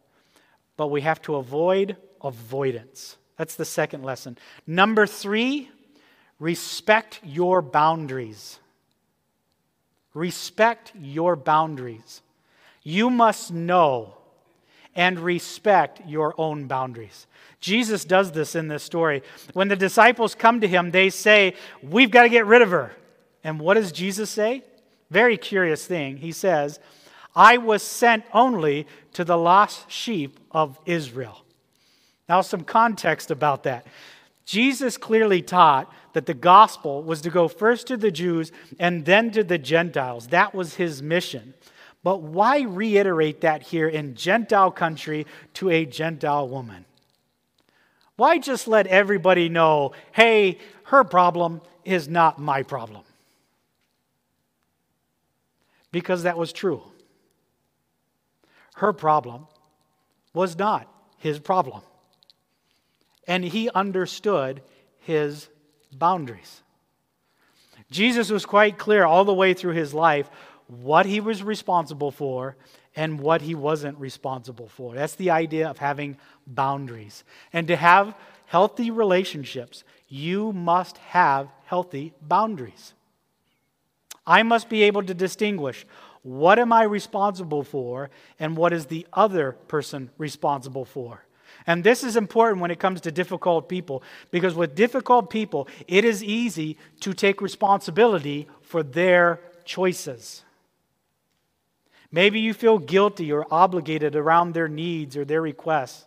But 0.76 0.88
we 0.88 1.02
have 1.02 1.22
to 1.22 1.36
avoid 1.36 1.96
avoidance. 2.22 3.16
That's 3.36 3.56
the 3.56 3.64
second 3.64 4.02
lesson. 4.02 4.38
Number 4.66 5.06
three, 5.06 5.70
respect 6.38 7.20
your 7.24 7.62
boundaries. 7.62 8.58
Respect 10.14 10.92
your 11.00 11.36
boundaries. 11.36 12.22
You 12.82 13.10
must 13.10 13.52
know 13.52 14.14
and 14.94 15.18
respect 15.18 16.00
your 16.06 16.34
own 16.38 16.66
boundaries. 16.66 17.26
Jesus 17.60 18.04
does 18.04 18.32
this 18.32 18.54
in 18.54 18.68
this 18.68 18.82
story. 18.82 19.22
When 19.52 19.68
the 19.68 19.76
disciples 19.76 20.34
come 20.34 20.60
to 20.60 20.68
him, 20.68 20.90
they 20.90 21.10
say, 21.10 21.54
We've 21.82 22.10
got 22.10 22.22
to 22.22 22.28
get 22.28 22.46
rid 22.46 22.62
of 22.62 22.70
her. 22.70 22.92
And 23.42 23.58
what 23.58 23.74
does 23.74 23.90
Jesus 23.90 24.30
say? 24.30 24.62
Very 25.10 25.36
curious 25.36 25.86
thing. 25.86 26.18
He 26.18 26.32
says, 26.32 26.78
I 27.34 27.56
was 27.58 27.82
sent 27.82 28.24
only 28.32 28.86
to 29.14 29.24
the 29.24 29.36
lost 29.36 29.90
sheep 29.90 30.38
of 30.50 30.78
Israel. 30.86 31.44
Now, 32.28 32.40
some 32.40 32.62
context 32.62 33.30
about 33.30 33.64
that. 33.64 33.86
Jesus 34.44 34.96
clearly 34.96 35.42
taught 35.42 35.92
that 36.12 36.26
the 36.26 36.34
gospel 36.34 37.02
was 37.02 37.20
to 37.22 37.30
go 37.30 37.48
first 37.48 37.86
to 37.88 37.96
the 37.96 38.10
Jews 38.10 38.52
and 38.78 39.04
then 39.04 39.30
to 39.32 39.42
the 39.42 39.58
Gentiles. 39.58 40.28
That 40.28 40.54
was 40.54 40.74
his 40.74 41.02
mission. 41.02 41.54
But 42.02 42.22
why 42.22 42.60
reiterate 42.60 43.40
that 43.40 43.62
here 43.62 43.88
in 43.88 44.14
Gentile 44.14 44.70
country 44.70 45.26
to 45.54 45.70
a 45.70 45.86
Gentile 45.86 46.48
woman? 46.48 46.84
Why 48.16 48.38
just 48.38 48.68
let 48.68 48.86
everybody 48.86 49.48
know, 49.48 49.92
hey, 50.12 50.58
her 50.84 51.02
problem 51.02 51.62
is 51.84 52.08
not 52.08 52.38
my 52.38 52.62
problem? 52.62 53.02
Because 55.90 56.22
that 56.24 56.38
was 56.38 56.52
true. 56.52 56.82
Her 58.74 58.92
problem 58.92 59.46
was 60.32 60.58
not 60.58 60.88
his 61.18 61.38
problem. 61.38 61.82
And 63.26 63.44
he 63.44 63.70
understood 63.70 64.62
his 64.98 65.48
boundaries. 65.92 66.62
Jesus 67.90 68.30
was 68.30 68.44
quite 68.44 68.78
clear 68.78 69.04
all 69.04 69.24
the 69.24 69.32
way 69.32 69.54
through 69.54 69.74
his 69.74 69.94
life 69.94 70.28
what 70.66 71.06
he 71.06 71.20
was 71.20 71.42
responsible 71.42 72.10
for 72.10 72.56
and 72.96 73.20
what 73.20 73.42
he 73.42 73.54
wasn't 73.54 73.98
responsible 73.98 74.68
for. 74.68 74.94
That's 74.94 75.14
the 75.14 75.30
idea 75.30 75.68
of 75.68 75.78
having 75.78 76.16
boundaries. 76.46 77.24
And 77.52 77.68
to 77.68 77.76
have 77.76 78.16
healthy 78.46 78.90
relationships, 78.90 79.84
you 80.08 80.52
must 80.52 80.98
have 80.98 81.48
healthy 81.64 82.12
boundaries. 82.22 82.94
I 84.26 84.42
must 84.42 84.68
be 84.68 84.84
able 84.84 85.02
to 85.02 85.14
distinguish 85.14 85.86
what 86.24 86.58
am 86.58 86.72
I 86.72 86.84
responsible 86.84 87.62
for 87.62 88.10
and 88.40 88.56
what 88.56 88.72
is 88.72 88.86
the 88.86 89.06
other 89.12 89.52
person 89.52 90.10
responsible 90.18 90.86
for. 90.86 91.22
And 91.66 91.84
this 91.84 92.02
is 92.02 92.16
important 92.16 92.60
when 92.60 92.70
it 92.70 92.80
comes 92.80 93.02
to 93.02 93.12
difficult 93.12 93.68
people 93.68 94.02
because 94.30 94.54
with 94.54 94.74
difficult 94.74 95.30
people, 95.30 95.68
it 95.86 96.04
is 96.04 96.24
easy 96.24 96.78
to 97.00 97.12
take 97.12 97.40
responsibility 97.40 98.48
for 98.62 98.82
their 98.82 99.38
choices. 99.64 100.42
Maybe 102.10 102.40
you 102.40 102.54
feel 102.54 102.78
guilty 102.78 103.30
or 103.30 103.46
obligated 103.50 104.16
around 104.16 104.54
their 104.54 104.68
needs 104.68 105.16
or 105.16 105.26
their 105.26 105.42
requests. 105.42 106.06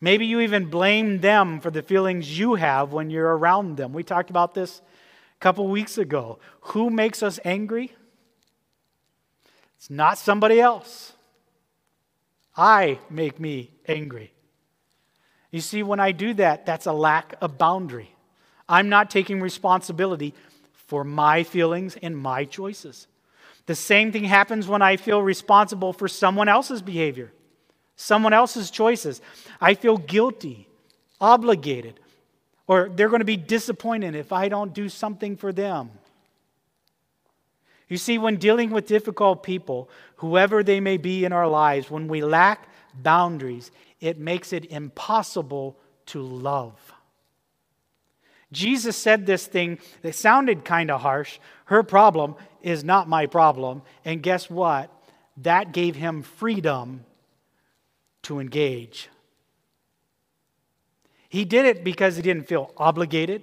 Maybe 0.00 0.24
you 0.24 0.40
even 0.40 0.66
blame 0.66 1.20
them 1.20 1.60
for 1.60 1.70
the 1.70 1.82
feelings 1.82 2.38
you 2.38 2.54
have 2.54 2.92
when 2.92 3.10
you're 3.10 3.36
around 3.36 3.76
them. 3.76 3.92
We 3.92 4.04
talked 4.04 4.30
about 4.30 4.54
this 4.54 4.80
a 5.36 5.40
couple 5.40 5.68
weeks 5.68 5.98
ago. 5.98 6.38
Who 6.60 6.88
makes 6.88 7.22
us 7.22 7.38
angry? 7.44 7.92
It's 9.86 9.90
not 9.92 10.18
somebody 10.18 10.60
else. 10.60 11.12
I 12.56 12.98
make 13.08 13.38
me 13.38 13.70
angry. 13.86 14.32
You 15.52 15.60
see, 15.60 15.84
when 15.84 16.00
I 16.00 16.10
do 16.10 16.34
that, 16.34 16.66
that's 16.66 16.86
a 16.86 16.92
lack 16.92 17.36
of 17.40 17.56
boundary. 17.56 18.10
I'm 18.68 18.88
not 18.88 19.10
taking 19.10 19.40
responsibility 19.40 20.34
for 20.72 21.04
my 21.04 21.44
feelings 21.44 21.96
and 22.02 22.18
my 22.18 22.44
choices. 22.46 23.06
The 23.66 23.76
same 23.76 24.10
thing 24.10 24.24
happens 24.24 24.66
when 24.66 24.82
I 24.82 24.96
feel 24.96 25.22
responsible 25.22 25.92
for 25.92 26.08
someone 26.08 26.48
else's 26.48 26.82
behavior, 26.82 27.30
someone 27.94 28.32
else's 28.32 28.72
choices. 28.72 29.20
I 29.60 29.74
feel 29.74 29.98
guilty, 29.98 30.66
obligated, 31.20 32.00
or 32.66 32.88
they're 32.88 33.08
going 33.08 33.20
to 33.20 33.24
be 33.24 33.36
disappointed 33.36 34.16
if 34.16 34.32
I 34.32 34.48
don't 34.48 34.74
do 34.74 34.88
something 34.88 35.36
for 35.36 35.52
them. 35.52 35.90
You 37.88 37.96
see, 37.96 38.18
when 38.18 38.36
dealing 38.36 38.70
with 38.70 38.86
difficult 38.86 39.42
people, 39.42 39.88
whoever 40.16 40.62
they 40.62 40.80
may 40.80 40.96
be 40.96 41.24
in 41.24 41.32
our 41.32 41.46
lives, 41.46 41.90
when 41.90 42.08
we 42.08 42.22
lack 42.22 42.68
boundaries, 42.94 43.70
it 44.00 44.18
makes 44.18 44.52
it 44.52 44.70
impossible 44.70 45.76
to 46.06 46.20
love. 46.20 46.74
Jesus 48.52 48.96
said 48.96 49.26
this 49.26 49.46
thing 49.46 49.78
that 50.02 50.14
sounded 50.14 50.64
kind 50.64 50.90
of 50.90 51.00
harsh. 51.00 51.38
Her 51.66 51.82
problem 51.82 52.36
is 52.62 52.84
not 52.84 53.08
my 53.08 53.26
problem. 53.26 53.82
And 54.04 54.22
guess 54.22 54.48
what? 54.48 54.90
That 55.38 55.72
gave 55.72 55.96
him 55.96 56.22
freedom 56.22 57.04
to 58.22 58.40
engage. 58.40 59.08
He 61.28 61.44
did 61.44 61.66
it 61.66 61.84
because 61.84 62.16
he 62.16 62.22
didn't 62.22 62.48
feel 62.48 62.72
obligated. 62.76 63.42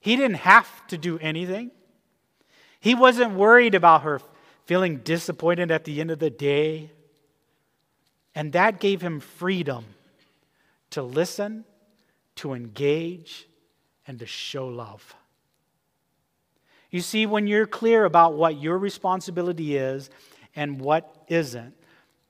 He 0.00 0.16
didn't 0.16 0.38
have 0.38 0.86
to 0.88 0.98
do 0.98 1.18
anything. 1.18 1.70
He 2.80 2.94
wasn't 2.94 3.32
worried 3.32 3.74
about 3.74 4.02
her 4.02 4.20
feeling 4.66 4.98
disappointed 4.98 5.70
at 5.70 5.84
the 5.84 6.00
end 6.00 6.10
of 6.10 6.18
the 6.18 6.30
day. 6.30 6.90
And 8.34 8.52
that 8.52 8.80
gave 8.80 9.00
him 9.00 9.20
freedom 9.20 9.84
to 10.90 11.02
listen 11.02 11.64
to 12.38 12.54
engage, 12.54 13.48
and 14.06 14.20
to 14.20 14.26
show 14.26 14.68
love. 14.68 15.16
You 16.88 17.00
see, 17.00 17.26
when 17.26 17.48
you're 17.48 17.66
clear 17.66 18.04
about 18.04 18.34
what 18.34 18.60
your 18.60 18.78
responsibility 18.78 19.76
is 19.76 20.08
and 20.54 20.80
what 20.80 21.24
isn't, 21.26 21.74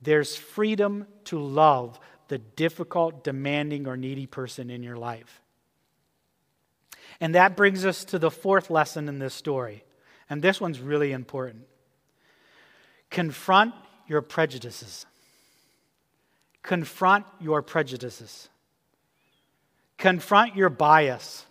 there's 0.00 0.34
freedom 0.34 1.06
to 1.24 1.38
love 1.38 2.00
the 2.28 2.38
difficult, 2.38 3.22
demanding, 3.22 3.86
or 3.86 3.98
needy 3.98 4.26
person 4.26 4.70
in 4.70 4.82
your 4.82 4.96
life. 4.96 5.42
And 7.20 7.34
that 7.34 7.54
brings 7.54 7.84
us 7.84 8.04
to 8.06 8.18
the 8.18 8.30
fourth 8.30 8.70
lesson 8.70 9.08
in 9.08 9.18
this 9.18 9.34
story. 9.34 9.84
And 10.30 10.42
this 10.42 10.60
one's 10.60 10.80
really 10.80 11.12
important. 11.12 11.64
Confront 13.10 13.74
your 14.06 14.22
prejudices. 14.22 15.06
Confront 16.62 17.24
your 17.40 17.62
prejudices. 17.62 18.48
Confront 19.96 20.54
your 20.54 20.68
bias, 20.68 21.44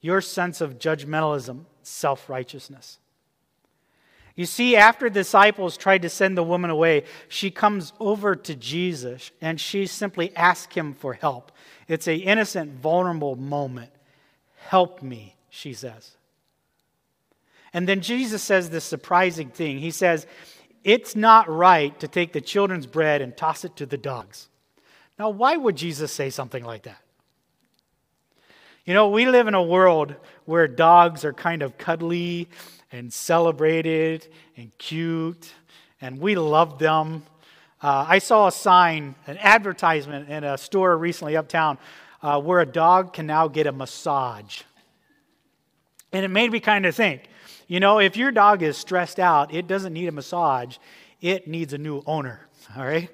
your 0.00 0.20
sense 0.20 0.60
of 0.60 0.78
judgmentalism, 0.78 1.64
self 1.82 2.28
righteousness. 2.28 2.98
You 4.34 4.46
see, 4.46 4.76
after 4.76 5.08
disciples 5.08 5.76
tried 5.76 6.02
to 6.02 6.08
send 6.08 6.36
the 6.36 6.42
woman 6.42 6.70
away, 6.70 7.04
she 7.28 7.50
comes 7.50 7.92
over 8.00 8.34
to 8.34 8.54
Jesus 8.54 9.30
and 9.40 9.60
she 9.60 9.86
simply 9.86 10.34
asks 10.34 10.74
him 10.74 10.94
for 10.94 11.14
help. 11.14 11.52
It's 11.86 12.06
an 12.06 12.20
innocent, 12.20 12.80
vulnerable 12.80 13.36
moment. 13.36 13.90
Help 14.56 15.02
me, 15.02 15.36
she 15.50 15.74
says. 15.74 16.16
And 17.72 17.88
then 17.88 18.00
Jesus 18.00 18.42
says 18.42 18.70
this 18.70 18.84
surprising 18.84 19.50
thing. 19.50 19.78
He 19.78 19.90
says, 19.90 20.26
It's 20.84 21.14
not 21.14 21.48
right 21.48 21.98
to 22.00 22.08
take 22.08 22.32
the 22.32 22.40
children's 22.40 22.86
bread 22.86 23.22
and 23.22 23.36
toss 23.36 23.64
it 23.64 23.76
to 23.76 23.86
the 23.86 23.98
dogs. 23.98 24.48
Now, 25.18 25.30
why 25.30 25.56
would 25.56 25.76
Jesus 25.76 26.12
say 26.12 26.30
something 26.30 26.64
like 26.64 26.82
that? 26.84 27.00
You 28.86 28.94
know, 28.94 29.10
we 29.10 29.26
live 29.26 29.46
in 29.46 29.54
a 29.54 29.62
world 29.62 30.14
where 30.46 30.66
dogs 30.66 31.24
are 31.24 31.32
kind 31.32 31.62
of 31.62 31.76
cuddly 31.76 32.48
and 32.90 33.12
celebrated 33.12 34.26
and 34.56 34.76
cute, 34.78 35.52
and 36.00 36.18
we 36.18 36.34
love 36.34 36.78
them. 36.78 37.22
Uh, 37.82 38.04
I 38.08 38.18
saw 38.18 38.48
a 38.48 38.52
sign, 38.52 39.14
an 39.26 39.38
advertisement 39.38 40.28
in 40.28 40.44
a 40.44 40.58
store 40.58 40.96
recently 40.96 41.36
uptown 41.36 41.78
uh, 42.22 42.40
where 42.40 42.60
a 42.60 42.66
dog 42.66 43.12
can 43.12 43.26
now 43.26 43.48
get 43.48 43.66
a 43.66 43.72
massage. 43.72 44.62
And 46.12 46.24
it 46.24 46.28
made 46.28 46.50
me 46.50 46.60
kind 46.60 46.84
of 46.84 46.94
think 46.94 47.29
you 47.70 47.78
know, 47.78 48.00
if 48.00 48.16
your 48.16 48.32
dog 48.32 48.64
is 48.64 48.76
stressed 48.76 49.20
out, 49.20 49.54
it 49.54 49.68
doesn't 49.68 49.92
need 49.92 50.08
a 50.08 50.12
massage, 50.12 50.76
it 51.20 51.46
needs 51.46 51.72
a 51.72 51.78
new 51.78 52.02
owner. 52.04 52.48
All 52.76 52.84
right? 52.84 53.08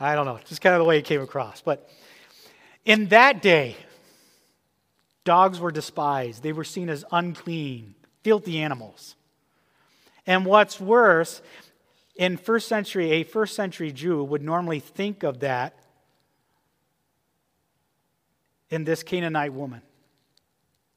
I 0.00 0.14
don't 0.14 0.24
know. 0.24 0.40
Just 0.46 0.62
kind 0.62 0.74
of 0.74 0.78
the 0.78 0.86
way 0.86 0.96
it 0.96 1.04
came 1.04 1.20
across. 1.20 1.60
But 1.60 1.86
in 2.86 3.08
that 3.08 3.42
day, 3.42 3.76
dogs 5.24 5.60
were 5.60 5.70
despised. 5.70 6.42
They 6.42 6.54
were 6.54 6.64
seen 6.64 6.88
as 6.88 7.04
unclean, 7.12 7.94
filthy 8.22 8.62
animals. 8.62 9.14
And 10.26 10.46
what's 10.46 10.80
worse, 10.80 11.42
in 12.14 12.38
first 12.38 12.68
century, 12.68 13.10
a 13.10 13.24
first 13.24 13.54
century 13.54 13.92
Jew 13.92 14.24
would 14.24 14.42
normally 14.42 14.80
think 14.80 15.22
of 15.22 15.40
that 15.40 15.78
in 18.70 18.84
this 18.84 19.02
Canaanite 19.02 19.52
woman. 19.52 19.82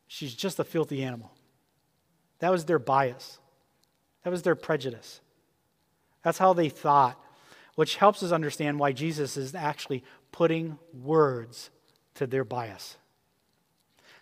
She's 0.07 0.33
just 0.33 0.59
a 0.59 0.63
filthy 0.63 1.03
animal. 1.03 1.33
That 2.39 2.51
was 2.51 2.65
their 2.65 2.79
bias. 2.79 3.39
That 4.23 4.31
was 4.31 4.41
their 4.41 4.55
prejudice. 4.55 5.21
That's 6.23 6.37
how 6.37 6.53
they 6.53 6.69
thought, 6.69 7.17
which 7.75 7.95
helps 7.95 8.23
us 8.23 8.31
understand 8.31 8.79
why 8.79 8.91
Jesus 8.91 9.37
is 9.37 9.55
actually 9.55 10.03
putting 10.31 10.77
words 10.93 11.69
to 12.15 12.27
their 12.27 12.43
bias. 12.43 12.97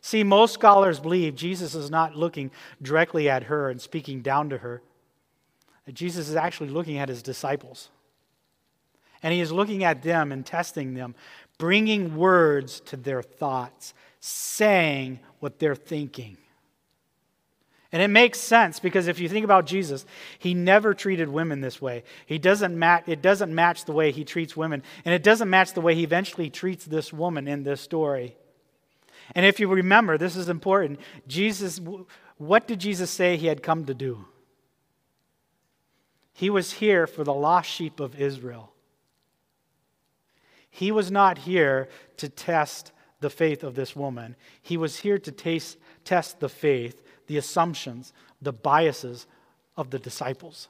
See, 0.02 0.24
most 0.24 0.54
scholars 0.54 1.00
believe 1.00 1.36
Jesus 1.36 1.76
is 1.76 1.90
not 1.90 2.16
looking 2.16 2.52
directly 2.82 3.30
at 3.30 3.44
her 3.44 3.70
and 3.70 3.82
speaking 3.82 4.22
down 4.22 4.50
to 4.50 4.60
her. 4.60 4.82
Jesus 5.92 6.30
is 6.30 6.36
actually 6.36 6.70
looking 6.70 6.98
at 6.98 7.10
his 7.10 7.24
disciples. 7.24 7.90
And 9.24 9.34
he 9.34 9.42
is 9.42 9.52
looking 9.52 9.84
at 9.84 10.04
them 10.04 10.32
and 10.32 10.46
testing 10.46 10.94
them, 10.94 11.16
bringing 11.58 12.16
words 12.16 12.80
to 12.82 12.98
their 12.98 13.24
thoughts, 13.24 13.94
saying 14.20 15.20
what 15.40 15.60
they're 15.60 15.76
thinking. 15.76 16.38
And 17.92 18.02
it 18.02 18.10
makes 18.10 18.40
sense 18.40 18.80
because 18.80 19.08
if 19.08 19.20
you 19.20 19.30
think 19.30 19.46
about 19.46 19.66
Jesus, 19.66 20.06
he 20.40 20.54
never 20.54 20.94
treated 20.94 21.30
women 21.30 21.62
this 21.62 21.82
way. 21.82 22.04
He 22.26 22.38
doesn't 22.38 22.78
match, 22.78 23.04
it 23.08 23.22
doesn't 23.22 23.54
match 23.54 23.86
the 23.86 23.94
way 23.94 24.12
he 24.12 24.26
treats 24.26 24.58
women, 24.58 24.84
and 25.06 25.14
it 25.14 25.24
doesn't 25.24 25.50
match 25.50 25.74
the 25.74 25.82
way 25.82 25.96
he 25.96 26.04
eventually 26.04 26.50
treats 26.50 26.84
this 26.86 27.14
woman 27.14 27.48
in 27.48 27.64
this 27.64 27.80
story. 27.80 28.36
And 29.36 29.46
if 29.46 29.60
you 29.60 29.68
remember, 29.68 30.18
this 30.18 30.36
is 30.36 30.50
important. 30.50 31.00
Jesus, 31.28 31.80
what 32.38 32.68
did 32.68 32.80
Jesus 32.80 33.10
say 33.10 33.38
he 33.38 33.48
had 33.48 33.64
come 33.64 33.86
to 33.86 33.94
do? 33.94 34.26
He 36.34 36.50
was 36.50 36.74
here 36.74 37.08
for 37.08 37.24
the 37.24 37.34
lost 37.34 37.70
sheep 37.70 38.00
of 38.00 38.20
Israel. 38.20 38.72
He 40.70 40.92
was 40.92 41.10
not 41.10 41.40
here 41.40 41.90
to 42.18 42.30
test 42.30 42.92
the 43.20 43.30
faith 43.30 43.64
of 43.64 43.74
this 43.74 43.96
woman. 43.96 44.36
He 44.62 44.78
was 44.78 44.98
here 44.98 45.18
to 45.18 45.32
taste, 45.32 45.78
test 46.04 46.40
the 46.40 46.50
faith, 46.50 47.02
the 47.28 47.38
assumptions, 47.38 48.14
the 48.42 48.54
biases 48.54 49.28
of 49.76 49.90
the 49.90 50.00
disciples. 50.00 50.68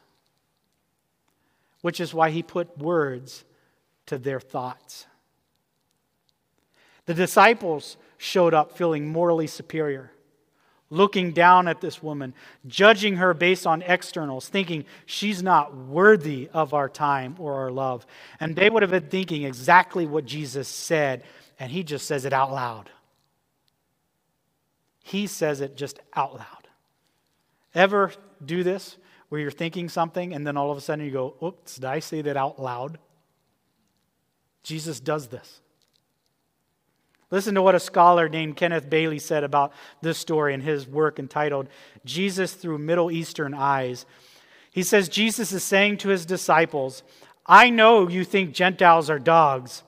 Which 1.82 2.00
is 2.00 2.13
why 2.13 2.32
he 2.32 2.43
put 2.43 2.78
words 2.78 3.46
to 4.08 4.17
their 4.17 4.39
thoughts. 4.39 5.06
The 7.06 7.13
disciples 7.13 7.98
showed 8.17 8.54
up 8.54 8.78
feeling 8.78 9.08
morally 9.08 9.48
superior 9.48 10.12
looking 10.89 11.32
down 11.32 11.67
at 11.67 11.82
this 11.82 12.02
woman, 12.02 12.34
judging 12.65 13.17
her 13.17 13.34
based 13.34 13.67
on 13.67 13.82
externals, 13.82 14.48
thinking 14.48 14.86
she's 15.06 15.43
not 15.43 15.76
worthy 15.76 16.50
of 16.54 16.74
our 16.74 16.89
time 16.89 17.36
or 17.39 17.56
our 17.56 17.72
love. 17.72 18.06
And 18.39 18.56
they 18.56 18.70
would 18.70 18.84
have 18.84 18.91
been 18.91 19.10
thinking 19.10 19.43
exactly 19.43 20.06
what 20.06 20.26
Jesus 20.26 20.67
said, 20.67 21.24
and 21.60 21.72
he 21.72 21.84
just 21.84 22.08
says 22.08 22.26
it 22.26 22.34
out 22.34 22.52
loud. 22.52 22.89
He 25.08 25.26
says 25.26 25.62
it 25.62 25.78
just 25.78 26.02
out 26.17 26.36
loud. 26.36 26.67
Ever 27.74 28.12
do 28.46 28.62
this 28.62 28.98
where 29.30 29.39
you're 29.39 29.52
thinking 29.52 29.88
something 29.88 30.34
and 30.34 30.46
then 30.46 30.58
all 30.58 30.70
of 30.70 30.78
a 30.78 30.82
sudden 30.82 31.06
you 31.06 31.12
go, 31.12 31.36
oops, 31.41 31.76
did 31.76 31.86
I 31.86 32.00
say 32.00 32.22
that 32.24 32.36
out 32.36 32.62
loud? 32.62 33.00
Jesus 34.63 35.00
does 35.00 35.28
this. 35.28 35.62
Listen 37.32 37.56
to 37.56 37.62
what 37.62 37.74
a 37.74 37.80
scholar 37.80 38.28
named 38.28 38.58
Kenneth 38.58 38.89
Bailey 38.89 39.20
said 39.20 39.46
about 39.46 39.72
this 40.02 40.17
story 40.17 40.54
in 40.54 40.60
his 40.60 40.86
work 40.86 41.20
entitled 41.20 41.70
Jesus 42.04 42.52
Through 42.54 42.80
Middle 42.80 43.10
Eastern 43.10 43.54
Eyes. 43.54 44.06
He 44.72 44.84
says, 44.84 45.08
Jesus 45.08 45.54
is 45.54 45.63
saying 45.63 46.00
to 46.00 46.10
his 46.10 46.26
disciples, 46.26 47.02
I 47.46 47.70
know 47.70 48.10
you 48.10 48.26
think 48.26 48.54
Gentiles 48.54 49.10
are 49.10 49.20
dogs, 49.20 49.84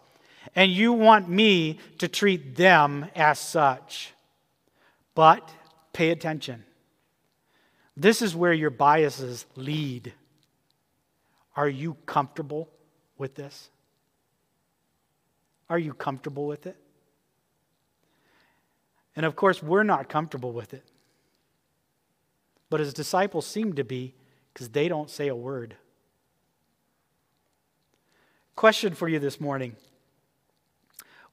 and 0.56 0.72
you 0.72 0.94
want 0.94 1.28
me 1.28 1.80
to 1.98 2.08
treat 2.08 2.56
them 2.56 3.08
as 3.18 3.38
such. 3.38 4.14
But 5.16 5.50
pay 5.94 6.12
attention. 6.12 6.64
This 7.98 8.22
is 8.22 8.36
where 8.36 8.54
your 8.54 8.70
biases 8.70 9.46
lead. 9.56 10.14
Are 11.56 11.68
you 11.68 11.98
comfortable 12.06 12.70
with 13.18 13.36
this? 13.36 13.70
Are 15.70 15.78
you 15.80 15.94
comfortable 15.94 16.48
with 16.48 16.66
it? 16.66 16.78
And 19.16 19.26
of 19.26 19.36
course, 19.36 19.62
we're 19.62 19.84
not 19.84 20.08
comfortable 20.08 20.54
with 20.54 20.74
it. 20.74 20.86
But 22.70 22.80
his 22.80 22.94
disciples 22.94 23.46
seem 23.46 23.74
to 23.74 23.84
be 23.84 24.14
because 24.54 24.70
they 24.70 24.88
don't 24.88 25.10
say 25.10 25.28
a 25.28 25.36
word. 25.36 25.76
Question 28.56 28.94
for 28.94 29.08
you 29.08 29.20
this 29.20 29.40
morning 29.42 29.76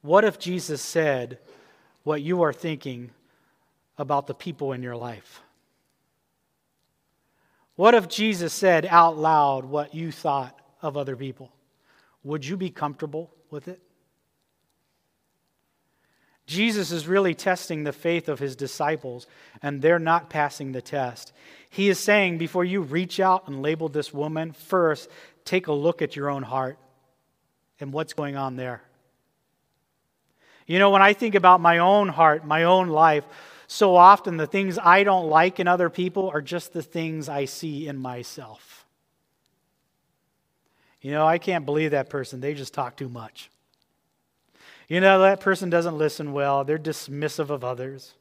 What 0.01 0.23
if 0.23 0.39
Jesus 0.39 0.81
said 0.81 1.39
what 2.03 2.21
you 2.21 2.41
are 2.41 2.53
thinking 2.53 3.11
about 3.97 4.27
the 4.27 4.33
people 4.33 4.73
in 4.73 4.83
your 4.83 4.95
life? 4.95 5.41
What 7.75 7.93
if 7.93 8.07
Jesus 8.07 8.53
said 8.53 8.85
out 8.85 9.17
loud 9.17 9.65
what 9.65 9.93
you 9.93 10.11
thought 10.11 10.59
of 10.81 10.97
other 10.97 11.15
people? 11.15 11.51
Would 12.23 12.45
you 12.45 12.57
be 12.57 12.69
comfortable 12.69 13.31
with 13.49 13.67
it? 13.67 13.81
Jesus 16.47 16.91
is 16.91 17.07
really 17.07 17.35
testing 17.35 17.83
the 17.83 17.91
faith 17.91 18.29
of 18.29 18.39
his 18.39 18.55
disciples, 18.55 19.27
and 19.61 19.81
they're 19.81 19.99
not 19.99 20.29
passing 20.29 20.71
the 20.71 20.81
test. 20.81 21.33
He 21.69 21.89
is 21.89 21.99
saying, 21.99 22.37
before 22.37 22.63
you 22.63 22.81
reach 22.81 23.19
out 23.19 23.47
and 23.47 23.61
label 23.61 23.89
this 23.89 24.13
woman, 24.13 24.53
first 24.53 25.09
take 25.43 25.67
a 25.67 25.73
look 25.73 26.01
at 26.01 26.15
your 26.15 26.29
own 26.29 26.43
heart 26.43 26.79
and 27.79 27.91
what's 27.91 28.13
going 28.13 28.37
on 28.37 28.55
there. 28.55 28.81
You 30.65 30.79
know, 30.79 30.89
when 30.89 31.01
I 31.01 31.13
think 31.13 31.35
about 31.35 31.61
my 31.61 31.79
own 31.79 32.07
heart, 32.07 32.45
my 32.45 32.63
own 32.63 32.87
life, 32.87 33.25
so 33.67 33.97
often 33.97 34.37
the 34.37 34.47
things 34.47 34.79
I 34.81 35.03
don't 35.03 35.27
like 35.27 35.59
in 35.59 35.67
other 35.67 35.89
people 35.89 36.29
are 36.29 36.41
just 36.41 36.71
the 36.71 36.81
things 36.81 37.27
I 37.27 37.45
see 37.45 37.87
in 37.87 37.97
myself. 37.97 38.85
You 41.01 41.11
know, 41.11 41.27
I 41.27 41.37
can't 41.37 41.65
believe 41.65 41.91
that 41.91 42.09
person. 42.09 42.39
They 42.39 42.53
just 42.53 42.73
talk 42.73 42.95
too 42.95 43.09
much. 43.09 43.49
You 44.87 45.01
know, 45.01 45.21
that 45.21 45.41
person 45.41 45.69
doesn't 45.69 45.97
listen 45.97 46.31
well, 46.31 46.63
they're 46.63 46.77
dismissive 46.77 47.49
of 47.49 47.65
others. 47.65 48.13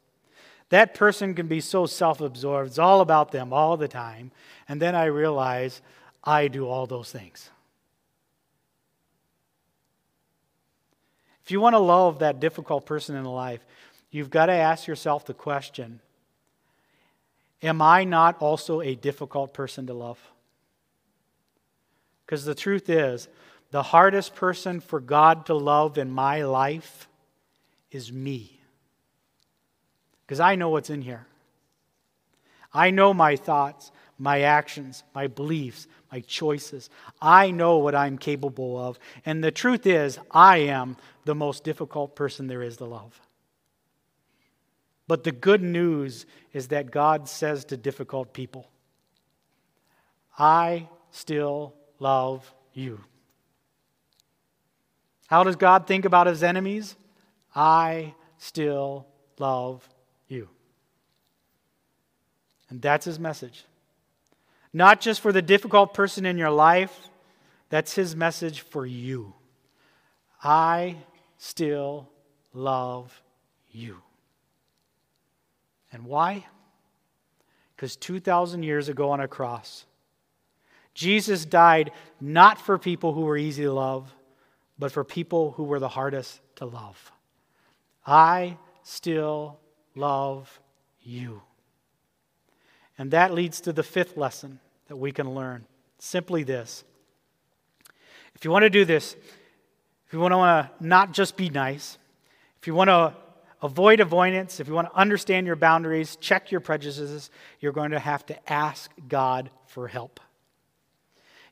That 0.70 0.94
person 0.94 1.34
can 1.34 1.46
be 1.46 1.60
so 1.60 1.86
self 1.86 2.20
absorbed, 2.20 2.70
it's 2.70 2.78
all 2.78 3.00
about 3.00 3.30
them 3.30 3.52
all 3.52 3.76
the 3.76 3.88
time. 3.88 4.32
And 4.68 4.82
then 4.82 4.96
I 4.96 5.04
realize 5.04 5.80
I 6.24 6.48
do 6.48 6.66
all 6.66 6.86
those 6.86 7.12
things. 7.12 7.50
If 11.44 11.52
you 11.52 11.60
want 11.60 11.74
to 11.74 11.78
love 11.78 12.18
that 12.18 12.40
difficult 12.40 12.84
person 12.86 13.14
in 13.14 13.24
life, 13.24 13.64
you've 14.16 14.30
got 14.30 14.46
to 14.46 14.52
ask 14.52 14.86
yourself 14.86 15.26
the 15.26 15.34
question 15.34 16.00
Am 17.62 17.80
I 17.80 18.04
not 18.04 18.40
also 18.40 18.80
a 18.80 18.94
difficult 18.94 19.54
person 19.54 19.86
to 19.86 19.94
love? 19.94 20.18
Because 22.24 22.44
the 22.44 22.54
truth 22.54 22.90
is, 22.90 23.28
the 23.70 23.82
hardest 23.82 24.34
person 24.34 24.80
for 24.80 25.00
God 25.00 25.46
to 25.46 25.54
love 25.54 25.96
in 25.98 26.10
my 26.10 26.44
life 26.44 27.08
is 27.90 28.12
me. 28.12 28.60
Because 30.24 30.40
I 30.40 30.54
know 30.56 30.70
what's 30.70 30.90
in 30.90 31.02
here. 31.02 31.26
I 32.72 32.90
know 32.90 33.14
my 33.14 33.36
thoughts, 33.36 33.90
my 34.18 34.42
actions, 34.42 35.02
my 35.14 35.28
beliefs, 35.28 35.86
my 36.10 36.20
choices. 36.20 36.90
I 37.22 37.50
know 37.50 37.78
what 37.78 37.94
I'm 37.94 38.18
capable 38.18 38.78
of. 38.78 38.98
And 39.24 39.42
the 39.42 39.50
truth 39.50 39.86
is, 39.86 40.18
I 40.30 40.58
am 40.58 40.96
the 41.24 41.34
most 41.34 41.64
difficult 41.64 42.16
person 42.16 42.48
there 42.48 42.62
is 42.62 42.76
to 42.78 42.84
love. 42.84 43.20
But 45.08 45.24
the 45.24 45.32
good 45.32 45.62
news 45.62 46.26
is 46.52 46.68
that 46.68 46.90
God 46.90 47.28
says 47.28 47.64
to 47.66 47.76
difficult 47.76 48.32
people, 48.32 48.68
I 50.38 50.88
still 51.10 51.74
love 51.98 52.52
you. 52.72 53.00
How 55.28 55.44
does 55.44 55.56
God 55.56 55.86
think 55.86 56.04
about 56.04 56.26
his 56.26 56.42
enemies? 56.42 56.94
I 57.54 58.14
still 58.38 59.06
love 59.38 59.88
you. 60.28 60.48
And 62.68 62.82
that's 62.82 63.04
his 63.04 63.18
message. 63.18 63.64
Not 64.72 65.00
just 65.00 65.20
for 65.20 65.32
the 65.32 65.42
difficult 65.42 65.94
person 65.94 66.26
in 66.26 66.36
your 66.36 66.50
life, 66.50 67.08
that's 67.70 67.94
his 67.94 68.14
message 68.14 68.60
for 68.60 68.84
you. 68.84 69.34
I 70.42 70.96
still 71.38 72.08
love 72.52 73.22
you. 73.70 74.02
And 75.92 76.04
why? 76.04 76.46
Because 77.74 77.96
2,000 77.96 78.62
years 78.62 78.88
ago 78.88 79.10
on 79.10 79.20
a 79.20 79.28
cross, 79.28 79.84
Jesus 80.94 81.44
died 81.44 81.92
not 82.20 82.58
for 82.60 82.78
people 82.78 83.12
who 83.12 83.22
were 83.22 83.36
easy 83.36 83.64
to 83.64 83.72
love, 83.72 84.14
but 84.78 84.92
for 84.92 85.04
people 85.04 85.52
who 85.52 85.64
were 85.64 85.78
the 85.78 85.88
hardest 85.88 86.40
to 86.56 86.64
love. 86.64 87.12
I 88.06 88.56
still 88.82 89.58
love 89.94 90.60
you. 91.02 91.42
And 92.98 93.10
that 93.10 93.34
leads 93.34 93.60
to 93.62 93.72
the 93.72 93.82
fifth 93.82 94.16
lesson 94.16 94.58
that 94.88 94.96
we 94.96 95.12
can 95.12 95.34
learn. 95.34 95.66
Simply 95.98 96.42
this. 96.42 96.84
If 98.34 98.44
you 98.44 98.50
want 98.50 98.62
to 98.62 98.70
do 98.70 98.84
this, 98.84 99.16
if 100.06 100.12
you 100.12 100.20
want 100.20 100.32
to 100.32 100.70
not 100.80 101.12
just 101.12 101.36
be 101.36 101.50
nice, 101.50 101.98
if 102.60 102.66
you 102.66 102.74
want 102.74 102.88
to 102.88 103.14
avoid 103.66 104.00
avoidance, 104.00 104.60
if 104.60 104.68
you 104.68 104.74
want 104.74 104.90
to 104.90 104.96
understand 104.96 105.46
your 105.46 105.56
boundaries, 105.56 106.16
check 106.16 106.50
your 106.50 106.60
prejudices, 106.60 107.30
you're 107.60 107.72
going 107.72 107.90
to 107.90 107.98
have 107.98 108.24
to 108.26 108.52
ask 108.52 108.90
God 109.08 109.50
for 109.66 109.86
help. 109.88 110.20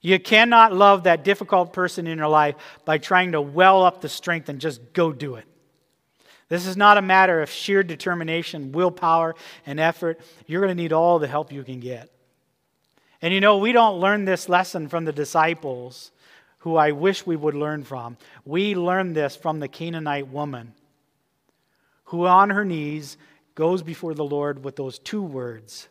You 0.01 0.19
cannot 0.19 0.73
love 0.73 1.05
that 1.05 1.25
difficult 1.25 1.73
person 1.73 2.07
in 2.07 2.19
your 2.19 2.29
life 2.29 2.57
by 2.85 2.99
trying 2.99 3.33
to 3.33 3.41
well 3.41 3.85
up 3.85 4.01
the 4.01 4.09
strength 4.09 4.49
and 4.49 4.61
just 4.61 4.93
go 4.93 5.13
do 5.13 5.37
it. 5.37 5.47
This 6.49 6.67
is 6.67 6.77
not 6.77 6.99
a 6.99 7.03
matter 7.03 7.41
of 7.41 7.51
sheer 7.51 7.83
determination, 7.83 8.73
willpower, 8.73 9.35
and 9.65 9.81
effort. 9.81 10.21
You're 10.47 10.61
going 10.61 10.77
to 10.77 10.83
need 10.83 10.93
all 10.93 11.19
the 11.19 11.27
help 11.27 11.53
you 11.53 11.65
can 11.65 11.81
get. 11.81 12.11
And 13.23 13.33
you 13.33 13.41
know, 13.41 13.57
we 13.57 13.73
don't 13.73 13.99
learn 13.99 14.27
this 14.27 14.49
lesson 14.49 14.89
from 14.89 15.07
the 15.07 15.13
disciples, 15.13 16.13
who 16.59 16.77
I 16.77 16.93
wish 16.93 17.27
we 17.27 17.37
would 17.37 17.55
learn 17.55 17.83
from. 17.83 18.19
We 18.45 18.75
learn 18.75 19.15
this 19.15 19.37
from 19.37 19.61
the 19.61 19.69
Canaanite 19.69 20.29
woman, 20.29 20.75
who 22.05 22.27
on 22.27 22.51
her 22.51 22.65
knees 22.65 23.17
goes 23.55 23.83
before 23.83 24.15
the 24.15 24.25
Lord 24.25 24.65
with 24.65 24.77
those 24.77 24.99
two 24.99 25.23
words. 25.23 25.89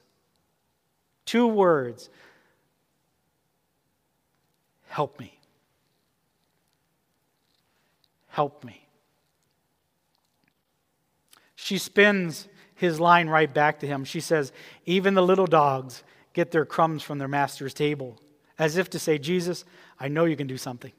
Two 1.25 1.47
words 1.47 2.09
Help 4.87 5.19
me. 5.19 5.39
Help 8.27 8.63
me. 8.63 8.87
She 11.55 11.79
spins 11.79 12.47
his 12.75 12.99
line 12.99 13.27
right 13.27 13.51
back 13.51 13.79
to 13.79 13.87
him. 13.87 14.03
She 14.03 14.19
says, 14.19 14.51
Even 14.85 15.15
the 15.15 15.23
little 15.23 15.47
dogs 15.47 16.03
get 16.33 16.51
their 16.51 16.65
crumbs 16.65 17.01
from 17.01 17.17
their 17.17 17.27
master's 17.27 17.73
table, 17.73 18.19
as 18.59 18.77
if 18.77 18.89
to 18.91 18.99
say, 18.99 19.17
Jesus, 19.17 19.65
I 19.99 20.09
know 20.09 20.25
you 20.25 20.35
can 20.35 20.45
do 20.45 20.57
something. 20.57 20.91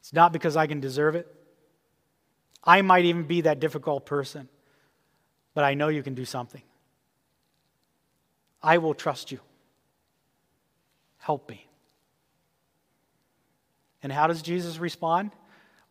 It's 0.00 0.12
not 0.12 0.32
because 0.32 0.56
I 0.56 0.66
can 0.66 0.80
deserve 0.80 1.14
it. 1.14 1.34
I 2.68 2.82
might 2.82 3.06
even 3.06 3.22
be 3.22 3.40
that 3.40 3.60
difficult 3.60 4.04
person, 4.04 4.46
but 5.54 5.64
I 5.64 5.72
know 5.72 5.88
you 5.88 6.02
can 6.02 6.12
do 6.12 6.26
something. 6.26 6.60
I 8.62 8.76
will 8.76 8.92
trust 8.92 9.32
you. 9.32 9.40
Help 11.16 11.48
me. 11.48 11.66
And 14.02 14.12
how 14.12 14.26
does 14.26 14.42
Jesus 14.42 14.78
respond? 14.78 15.30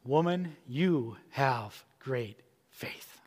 Woman, 0.06 0.56
you 0.68 1.18
have 1.32 1.84
great 2.00 2.40
faith. 2.70 3.20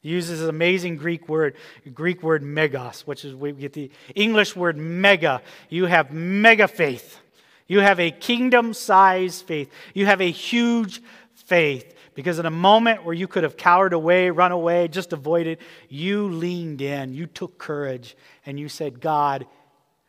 He 0.00 0.10
uses 0.10 0.40
an 0.40 0.48
amazing 0.48 0.98
Greek 0.98 1.28
word, 1.28 1.56
Greek 1.92 2.22
word 2.22 2.44
megos, 2.44 3.00
which 3.00 3.24
is 3.24 3.34
we 3.34 3.50
get 3.50 3.72
the 3.72 3.90
English 4.14 4.54
word 4.54 4.76
mega. 4.76 5.42
You 5.68 5.86
have 5.86 6.12
mega 6.12 6.68
faith. 6.68 7.18
You 7.66 7.80
have 7.80 7.98
a 7.98 8.12
kingdom 8.12 8.72
size 8.72 9.42
faith. 9.42 9.68
You 9.94 10.06
have 10.06 10.20
a 10.20 10.30
huge 10.30 11.02
faith. 11.48 11.94
Because 12.14 12.38
in 12.38 12.46
a 12.46 12.50
moment 12.50 13.04
where 13.04 13.14
you 13.14 13.26
could 13.26 13.42
have 13.42 13.56
cowered 13.56 13.92
away, 13.92 14.30
run 14.30 14.52
away, 14.52 14.88
just 14.88 15.12
avoided, 15.12 15.58
you 15.88 16.28
leaned 16.28 16.82
in, 16.82 17.14
you 17.14 17.26
took 17.26 17.58
courage, 17.58 18.16
and 18.44 18.60
you 18.60 18.68
said, 18.68 19.00
God, 19.00 19.46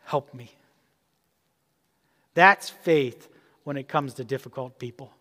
help 0.06 0.34
me. 0.34 0.52
That's 2.34 2.70
faith 2.70 3.30
when 3.64 3.78
it 3.78 3.88
comes 3.88 4.16
to 4.16 4.24
difficult 4.24 4.80
people. 4.80 5.12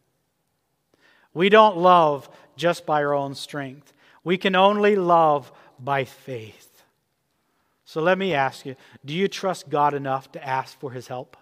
We 1.34 1.48
don't 1.48 1.76
love 1.76 2.28
just 2.56 2.84
by 2.84 3.04
our 3.04 3.14
own 3.14 3.34
strength. 3.34 3.92
We 4.24 4.38
can 4.38 4.56
only 4.56 4.96
love 4.96 5.52
by 5.78 6.04
faith. 6.04 6.82
So 7.84 8.00
let 8.00 8.18
me 8.18 8.34
ask 8.34 8.66
you 8.66 8.76
do 9.04 9.14
you 9.14 9.28
trust 9.28 9.68
God 9.68 9.94
enough 9.94 10.32
to 10.32 10.46
ask 10.46 10.78
for 10.78 10.90
his 10.90 11.06
help? 11.06 11.36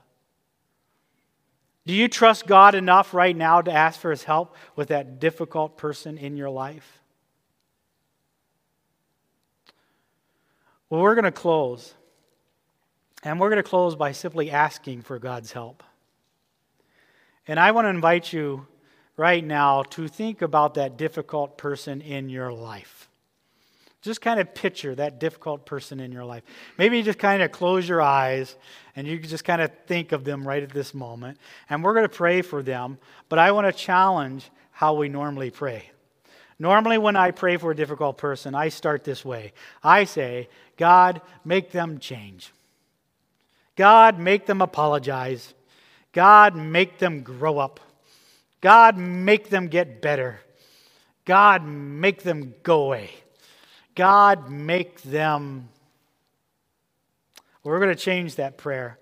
Do 1.86 1.94
you 1.94 2.08
trust 2.08 2.46
God 2.46 2.74
enough 2.74 3.14
right 3.14 3.36
now 3.36 3.62
to 3.62 3.72
ask 3.72 4.00
for 4.00 4.10
his 4.10 4.24
help 4.24 4.56
with 4.74 4.88
that 4.88 5.20
difficult 5.20 5.78
person 5.78 6.18
in 6.18 6.36
your 6.36 6.50
life? 6.50 7.00
Well, 10.90 11.00
we're 11.00 11.14
going 11.14 11.24
to 11.24 11.32
close. 11.32 11.94
And 13.22 13.40
we're 13.40 13.50
going 13.50 13.62
to 13.62 13.68
close 13.68 13.96
by 13.96 14.12
simply 14.12 14.50
asking 14.50 15.02
for 15.02 15.18
God's 15.18 15.52
help. 15.52 15.82
And 17.48 17.58
I 17.58 17.70
want 17.70 17.86
to 17.86 17.90
invite 17.90 18.32
you 18.32 18.66
right 19.16 19.44
now 19.44 19.82
to 19.84 20.08
think 20.08 20.42
about 20.42 20.74
that 20.74 20.96
difficult 20.96 21.56
person 21.56 22.00
in 22.00 22.28
your 22.28 22.52
life. 22.52 23.05
Just 24.06 24.20
kind 24.20 24.38
of 24.38 24.54
picture 24.54 24.94
that 24.94 25.18
difficult 25.18 25.66
person 25.66 25.98
in 25.98 26.12
your 26.12 26.24
life. 26.24 26.44
Maybe 26.78 26.96
you 26.96 27.02
just 27.02 27.18
kind 27.18 27.42
of 27.42 27.50
close 27.50 27.88
your 27.88 28.00
eyes 28.00 28.54
and 28.94 29.04
you 29.04 29.18
can 29.18 29.28
just 29.28 29.44
kind 29.44 29.60
of 29.60 29.72
think 29.88 30.12
of 30.12 30.22
them 30.22 30.46
right 30.46 30.62
at 30.62 30.70
this 30.70 30.94
moment. 30.94 31.38
And 31.68 31.82
we're 31.82 31.92
going 31.92 32.04
to 32.04 32.08
pray 32.08 32.40
for 32.42 32.62
them, 32.62 32.98
but 33.28 33.40
I 33.40 33.50
want 33.50 33.66
to 33.66 33.72
challenge 33.72 34.48
how 34.70 34.94
we 34.94 35.08
normally 35.08 35.50
pray. 35.50 35.90
Normally, 36.60 36.98
when 36.98 37.16
I 37.16 37.32
pray 37.32 37.56
for 37.56 37.72
a 37.72 37.76
difficult 37.76 38.16
person, 38.16 38.54
I 38.54 38.68
start 38.68 39.02
this 39.02 39.24
way 39.24 39.52
I 39.82 40.04
say, 40.04 40.48
God, 40.76 41.20
make 41.44 41.72
them 41.72 41.98
change. 41.98 42.52
God, 43.74 44.20
make 44.20 44.46
them 44.46 44.62
apologize. 44.62 45.52
God, 46.12 46.54
make 46.54 46.98
them 46.98 47.22
grow 47.22 47.58
up. 47.58 47.80
God, 48.60 48.96
make 48.96 49.50
them 49.50 49.66
get 49.66 50.00
better. 50.00 50.40
God, 51.24 51.66
make 51.66 52.22
them 52.22 52.54
go 52.62 52.84
away. 52.84 53.10
God, 53.96 54.50
make 54.50 55.02
them. 55.02 55.70
We're 57.64 57.80
going 57.80 57.94
to 57.94 58.00
change 58.00 58.36
that 58.36 58.58
prayer. 58.58 58.98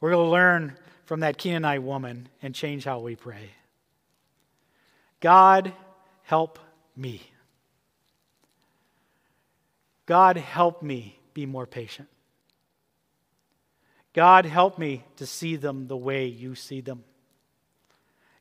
We're 0.00 0.12
going 0.12 0.26
to 0.26 0.30
learn 0.30 0.76
from 1.04 1.20
that 1.20 1.36
Canaanite 1.36 1.82
woman 1.82 2.28
and 2.40 2.54
change 2.54 2.84
how 2.84 3.00
we 3.00 3.16
pray. 3.16 3.50
God, 5.20 5.72
help 6.22 6.58
me. 6.96 7.20
God, 10.06 10.36
help 10.36 10.82
me 10.82 11.18
be 11.34 11.44
more 11.44 11.66
patient. 11.66 12.08
God, 14.14 14.46
help 14.46 14.78
me 14.78 15.04
to 15.16 15.26
see 15.26 15.56
them 15.56 15.86
the 15.86 15.96
way 15.96 16.26
you 16.26 16.54
see 16.54 16.80
them. 16.80 17.04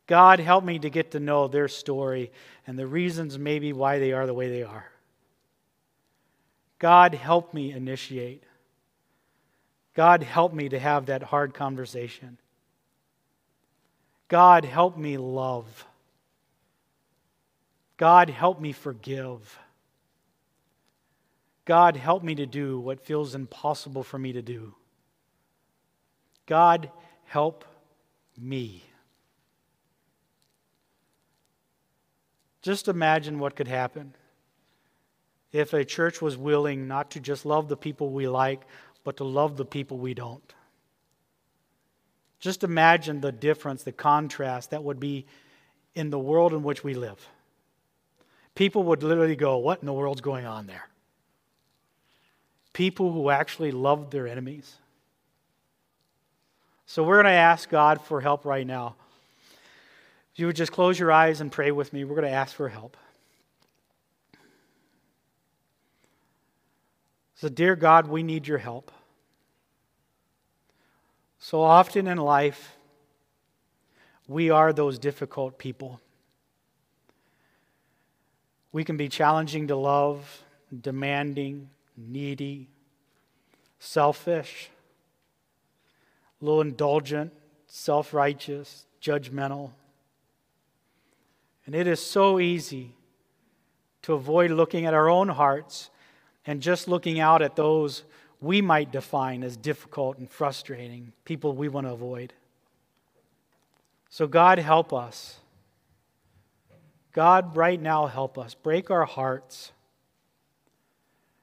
God, 0.06 0.40
help 0.40 0.64
me 0.64 0.80
to 0.80 0.90
get 0.90 1.12
to 1.12 1.20
know 1.20 1.48
their 1.48 1.68
story 1.68 2.32
and 2.66 2.80
the 2.80 2.88
reasons 2.88 3.38
maybe 3.38 3.74
why 3.74 4.00
they 4.00 4.14
are 4.14 4.26
the 4.26 4.34
way 4.34 4.50
they 4.50 4.64
are. 4.64 4.86
God, 6.80 7.16
help 7.16 7.54
me 7.54 7.72
initiate. 7.72 8.44
God, 9.96 10.22
help 10.22 10.54
me 10.54 10.70
to 10.70 10.78
have 10.78 11.08
that 11.08 11.24
hard 11.24 11.54
conversation. 11.54 12.38
God, 14.28 14.64
help 14.64 14.98
me 14.98 15.18
love. 15.18 15.86
God, 17.98 18.30
help 18.30 18.62
me 18.62 18.74
forgive. 18.74 19.58
God, 21.66 21.98
help 21.98 22.24
me 22.24 22.36
to 22.36 22.46
do 22.46 22.80
what 22.80 23.06
feels 23.06 23.34
impossible 23.34 24.04
for 24.04 24.20
me 24.20 24.34
to 24.34 24.42
do. 24.42 24.76
God, 26.46 26.92
help 27.26 27.66
me. 28.38 28.84
Just 32.62 32.88
imagine 32.88 33.40
what 33.40 33.56
could 33.56 33.68
happen 33.68 34.14
if 35.52 35.74
a 35.74 35.86
church 35.86 36.22
was 36.22 36.38
willing 36.38 36.88
not 36.88 37.12
to 37.12 37.20
just 37.20 37.46
love 37.46 37.68
the 37.68 37.78
people 37.78 38.10
we 38.10 38.28
like, 38.28 38.62
but 39.04 39.18
to 39.18 39.24
love 39.24 39.58
the 39.58 39.66
people 39.66 39.98
we 39.98 40.14
don't. 40.14 40.54
Just 42.40 42.64
imagine 42.64 43.22
the 43.22 43.32
difference, 43.32 43.84
the 43.84 43.92
contrast 43.92 44.72
that 44.72 44.84
would 44.84 45.00
be 45.00 45.26
in 45.96 46.10
the 46.10 46.20
world 46.20 46.54
in 46.54 46.64
which 46.64 46.84
we 46.84 46.94
live. 46.94 47.28
People 48.54 48.84
would 48.84 49.04
literally 49.04 49.36
go, 49.36 49.58
What 49.58 49.80
in 49.80 49.86
the 49.86 49.94
world's 49.94 50.22
going 50.22 50.46
on 50.46 50.68
there? 50.68 50.88
People 52.74 53.12
who 53.12 53.30
actually 53.30 53.72
loved 53.72 54.12
their 54.12 54.28
enemies 54.28 54.76
so 56.90 57.04
we're 57.04 57.22
going 57.22 57.26
to 57.26 57.32
ask 57.32 57.70
God 57.70 58.02
for 58.02 58.22
help 58.22 58.46
right 58.46 58.66
now. 58.66 58.96
If 60.34 60.40
you 60.40 60.46
would 60.46 60.56
just 60.56 60.72
close 60.72 60.98
your 60.98 61.12
eyes 61.12 61.42
and 61.42 61.52
pray 61.52 61.72
with 61.72 61.92
me, 61.92 62.06
we're 62.06 62.16
going 62.16 62.30
to 62.30 62.34
ask 62.34 62.56
for 62.56 62.70
help. 62.70 62.96
So, 67.38 67.50
dear 67.50 67.76
God, 67.76 68.08
we 68.08 68.24
need 68.24 68.48
your 68.48 68.58
help. 68.58 68.92
So 71.40 71.62
often 71.62 72.08
in 72.08 72.18
life, 72.18 72.76
we 74.28 74.50
are 74.50 74.74
those 74.74 74.98
difficult 74.98 75.58
people. 75.58 76.02
We 78.72 78.84
can 78.84 78.98
be 78.98 79.08
challenging 79.08 79.68
to 79.68 79.76
love, 79.76 80.44
demanding, 80.82 81.70
needy, 81.96 82.70
selfish 83.80 84.70
a 86.42 86.46
little 86.46 86.62
indulgent, 86.62 87.34
self 87.68 88.14
righteous, 88.14 88.86
judgmental. 89.02 89.72
And 91.66 91.76
it 91.76 91.88
is 91.88 92.00
so 92.00 92.40
easy 92.40 92.94
to 94.04 94.14
avoid 94.14 94.52
looking 94.52 94.86
at 94.86 94.94
our 94.94 95.10
own 95.10 95.30
hearts 95.30 95.90
and 96.48 96.62
just 96.62 96.88
looking 96.88 97.20
out 97.20 97.42
at 97.42 97.56
those 97.56 98.04
we 98.40 98.62
might 98.62 98.92
define 98.92 99.44
as 99.44 99.58
difficult 99.58 100.18
and 100.18 100.30
frustrating, 100.30 101.12
people 101.26 101.54
we 101.54 101.70
want 101.70 101.86
to 101.86 101.94
avoid. 101.94 102.34
So, 104.10 104.28
God, 104.28 104.58
help 104.58 104.94
us. 104.94 105.40
God, 107.12 107.58
right 107.58 107.82
now, 107.82 108.06
help 108.06 108.38
us. 108.38 108.54
Break 108.54 108.90
our 108.90 109.06
hearts. 109.06 109.72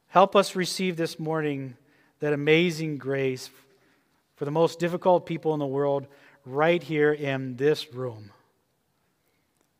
Help 0.08 0.36
us 0.36 0.56
receive 0.56 0.96
this 0.96 1.18
morning 1.18 1.76
that 2.20 2.32
amazing 2.32 2.96
grace 2.96 3.50
for 4.36 4.44
the 4.44 4.50
most 4.50 4.78
difficult 4.78 5.26
people 5.26 5.52
in 5.52 5.60
the 5.60 5.66
world 5.66 6.06
right 6.46 6.82
here 6.82 7.12
in 7.12 7.56
this 7.56 7.92
room. 7.92 8.30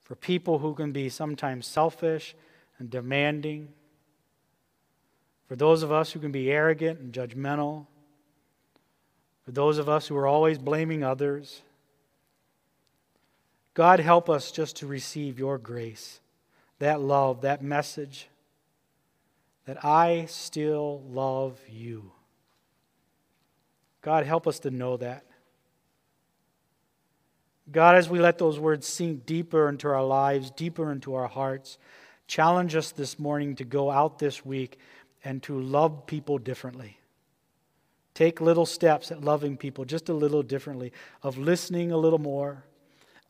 For 0.03 0.17
people 0.17 0.59
who 0.59 0.75
can 0.75 0.93
be 0.93 1.09
sometimes 1.09 1.67
selfish 1.67 2.35
and 2.79 2.91
demanding. 2.91 3.69
For 5.55 5.59
those 5.59 5.85
of 5.85 5.93
us 5.93 6.11
who 6.11 6.19
can 6.19 6.33
be 6.33 6.51
arrogant 6.51 6.99
and 6.99 7.13
judgmental. 7.13 7.87
For 9.45 9.53
those 9.53 9.79
of 9.79 9.89
us 9.89 10.09
who 10.09 10.17
are 10.17 10.27
always 10.27 10.59
blaming 10.59 11.05
others. 11.05 11.63
God, 13.73 14.01
help 14.01 14.29
us 14.29 14.51
just 14.51 14.75
to 14.79 14.89
receive 14.89 15.39
your 15.39 15.59
grace, 15.59 16.19
that 16.81 17.01
love, 17.01 17.43
that 17.43 17.63
message 17.63 18.27
that 19.65 19.85
I 19.85 20.25
still 20.25 21.05
love 21.09 21.61
you. 21.71 22.11
God, 24.03 24.27
help 24.27 24.49
us 24.49 24.59
to 24.59 24.73
know 24.73 24.97
that. 24.97 25.25
God, 27.71 27.95
as 27.95 28.11
we 28.11 28.19
let 28.19 28.39
those 28.39 28.59
words 28.59 28.89
sink 28.89 29.25
deeper 29.25 29.69
into 29.69 29.87
our 29.87 30.05
lives, 30.05 30.51
deeper 30.51 30.91
into 30.91 31.15
our 31.15 31.29
hearts, 31.29 31.79
challenge 32.27 32.75
us 32.75 32.91
this 32.91 33.21
morning 33.21 33.55
to 33.55 33.65
go 33.65 33.89
out 33.89 34.19
this 34.19 34.45
week 34.45 34.81
and 35.25 35.43
to 35.43 35.59
love 35.59 36.07
people 36.07 36.39
differently. 36.39 36.99
Take 38.13 38.41
little 38.41 38.67
steps 38.67 39.11
at 39.11 39.25
loving 39.25 39.57
people 39.57 39.85
just 39.85 40.09
a 40.09 40.15
little 40.15 40.43
differently, 40.43 40.93
of 41.23 41.37
listening 41.39 41.91
a 41.91 41.97
little 41.97 42.21
more, 42.21 42.65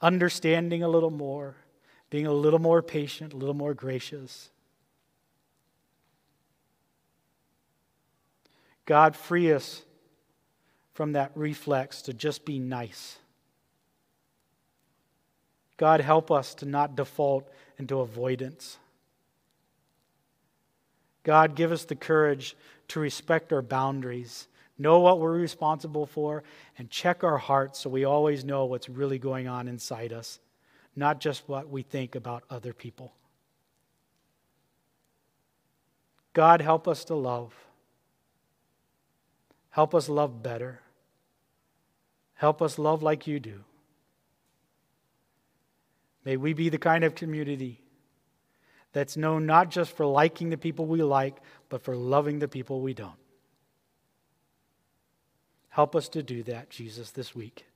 understanding 0.03 0.83
a 0.83 0.89
little 0.89 1.11
more, 1.11 1.55
being 2.11 2.27
a 2.27 2.33
little 2.33 2.59
more 2.59 2.83
patient, 2.83 3.33
a 3.33 3.37
little 3.37 3.55
more 3.55 3.73
gracious. 3.73 4.51
God, 8.85 9.17
free 9.17 9.53
us 9.53 9.83
from 10.93 11.13
that 11.13 11.33
reflex 11.35 12.03
to 12.03 12.13
just 12.13 12.45
be 12.45 12.59
nice. 12.59 13.19
God, 15.77 16.01
help 16.01 16.31
us 16.31 16.55
to 16.57 16.67
not 16.67 16.95
default 16.95 17.49
into 17.79 18.01
avoidance. 18.01 18.79
God, 21.25 21.57
give 21.57 21.73
us 21.73 21.85
the 21.85 21.97
courage 21.97 22.57
to 22.89 23.01
respect 23.01 23.53
our 23.53 23.63
boundaries, 23.63 24.47
know 24.79 25.01
what 25.01 25.19
we're 25.19 25.33
responsible 25.33 26.07
for, 26.07 26.45
and 26.79 26.91
check 26.91 27.25
our 27.25 27.39
hearts 27.39 27.81
so 27.81 27.91
we 27.91 28.05
always 28.05 28.45
know 28.45 28.67
what's 28.67 28.89
really 28.89 29.19
going 29.19 29.49
on 29.49 29.67
inside 29.67 30.13
us, 30.13 30.39
not 30.95 31.21
just 31.21 31.49
what 31.49 31.69
we 31.69 31.83
think 31.83 32.15
about 32.15 32.45
other 32.51 32.73
people. 32.73 33.15
God, 36.35 36.61
help 36.61 36.87
us 36.87 37.05
to 37.07 37.15
love. 37.15 37.55
Help 39.71 39.95
us 39.95 40.09
love 40.09 40.43
better. 40.43 40.81
Help 42.35 42.61
us 42.61 42.79
love 42.79 43.03
like 43.03 43.27
you 43.27 43.41
do. 43.41 43.65
May 46.25 46.37
we 46.37 46.53
be 46.53 46.69
the 46.69 46.79
kind 46.79 47.05
of 47.05 47.15
community 47.15 47.84
that's 48.95 49.17
known 49.19 49.45
not 49.45 49.71
just 49.71 49.95
for 49.95 50.07
liking 50.07 50.49
the 50.49 50.57
people 50.57 50.87
we 50.87 51.03
like, 51.03 51.37
but 51.69 51.83
for 51.83 51.95
loving 51.95 52.39
the 52.39 52.49
people 52.49 52.81
we 52.81 52.95
don't. 52.95 53.13
Help 55.69 55.95
us 55.95 56.09
to 56.11 56.23
do 56.23 56.45
that, 56.45 56.71
Jesus, 56.71 57.11
this 57.11 57.35
week. 57.35 57.67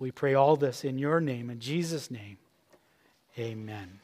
We 0.00 0.10
pray 0.10 0.34
all 0.34 0.56
this 0.56 0.84
in 0.84 0.98
your 0.98 1.20
name, 1.20 1.48
in 1.48 1.60
Jesus' 1.60 2.10
name. 2.10 2.38
Amen. 3.38 4.00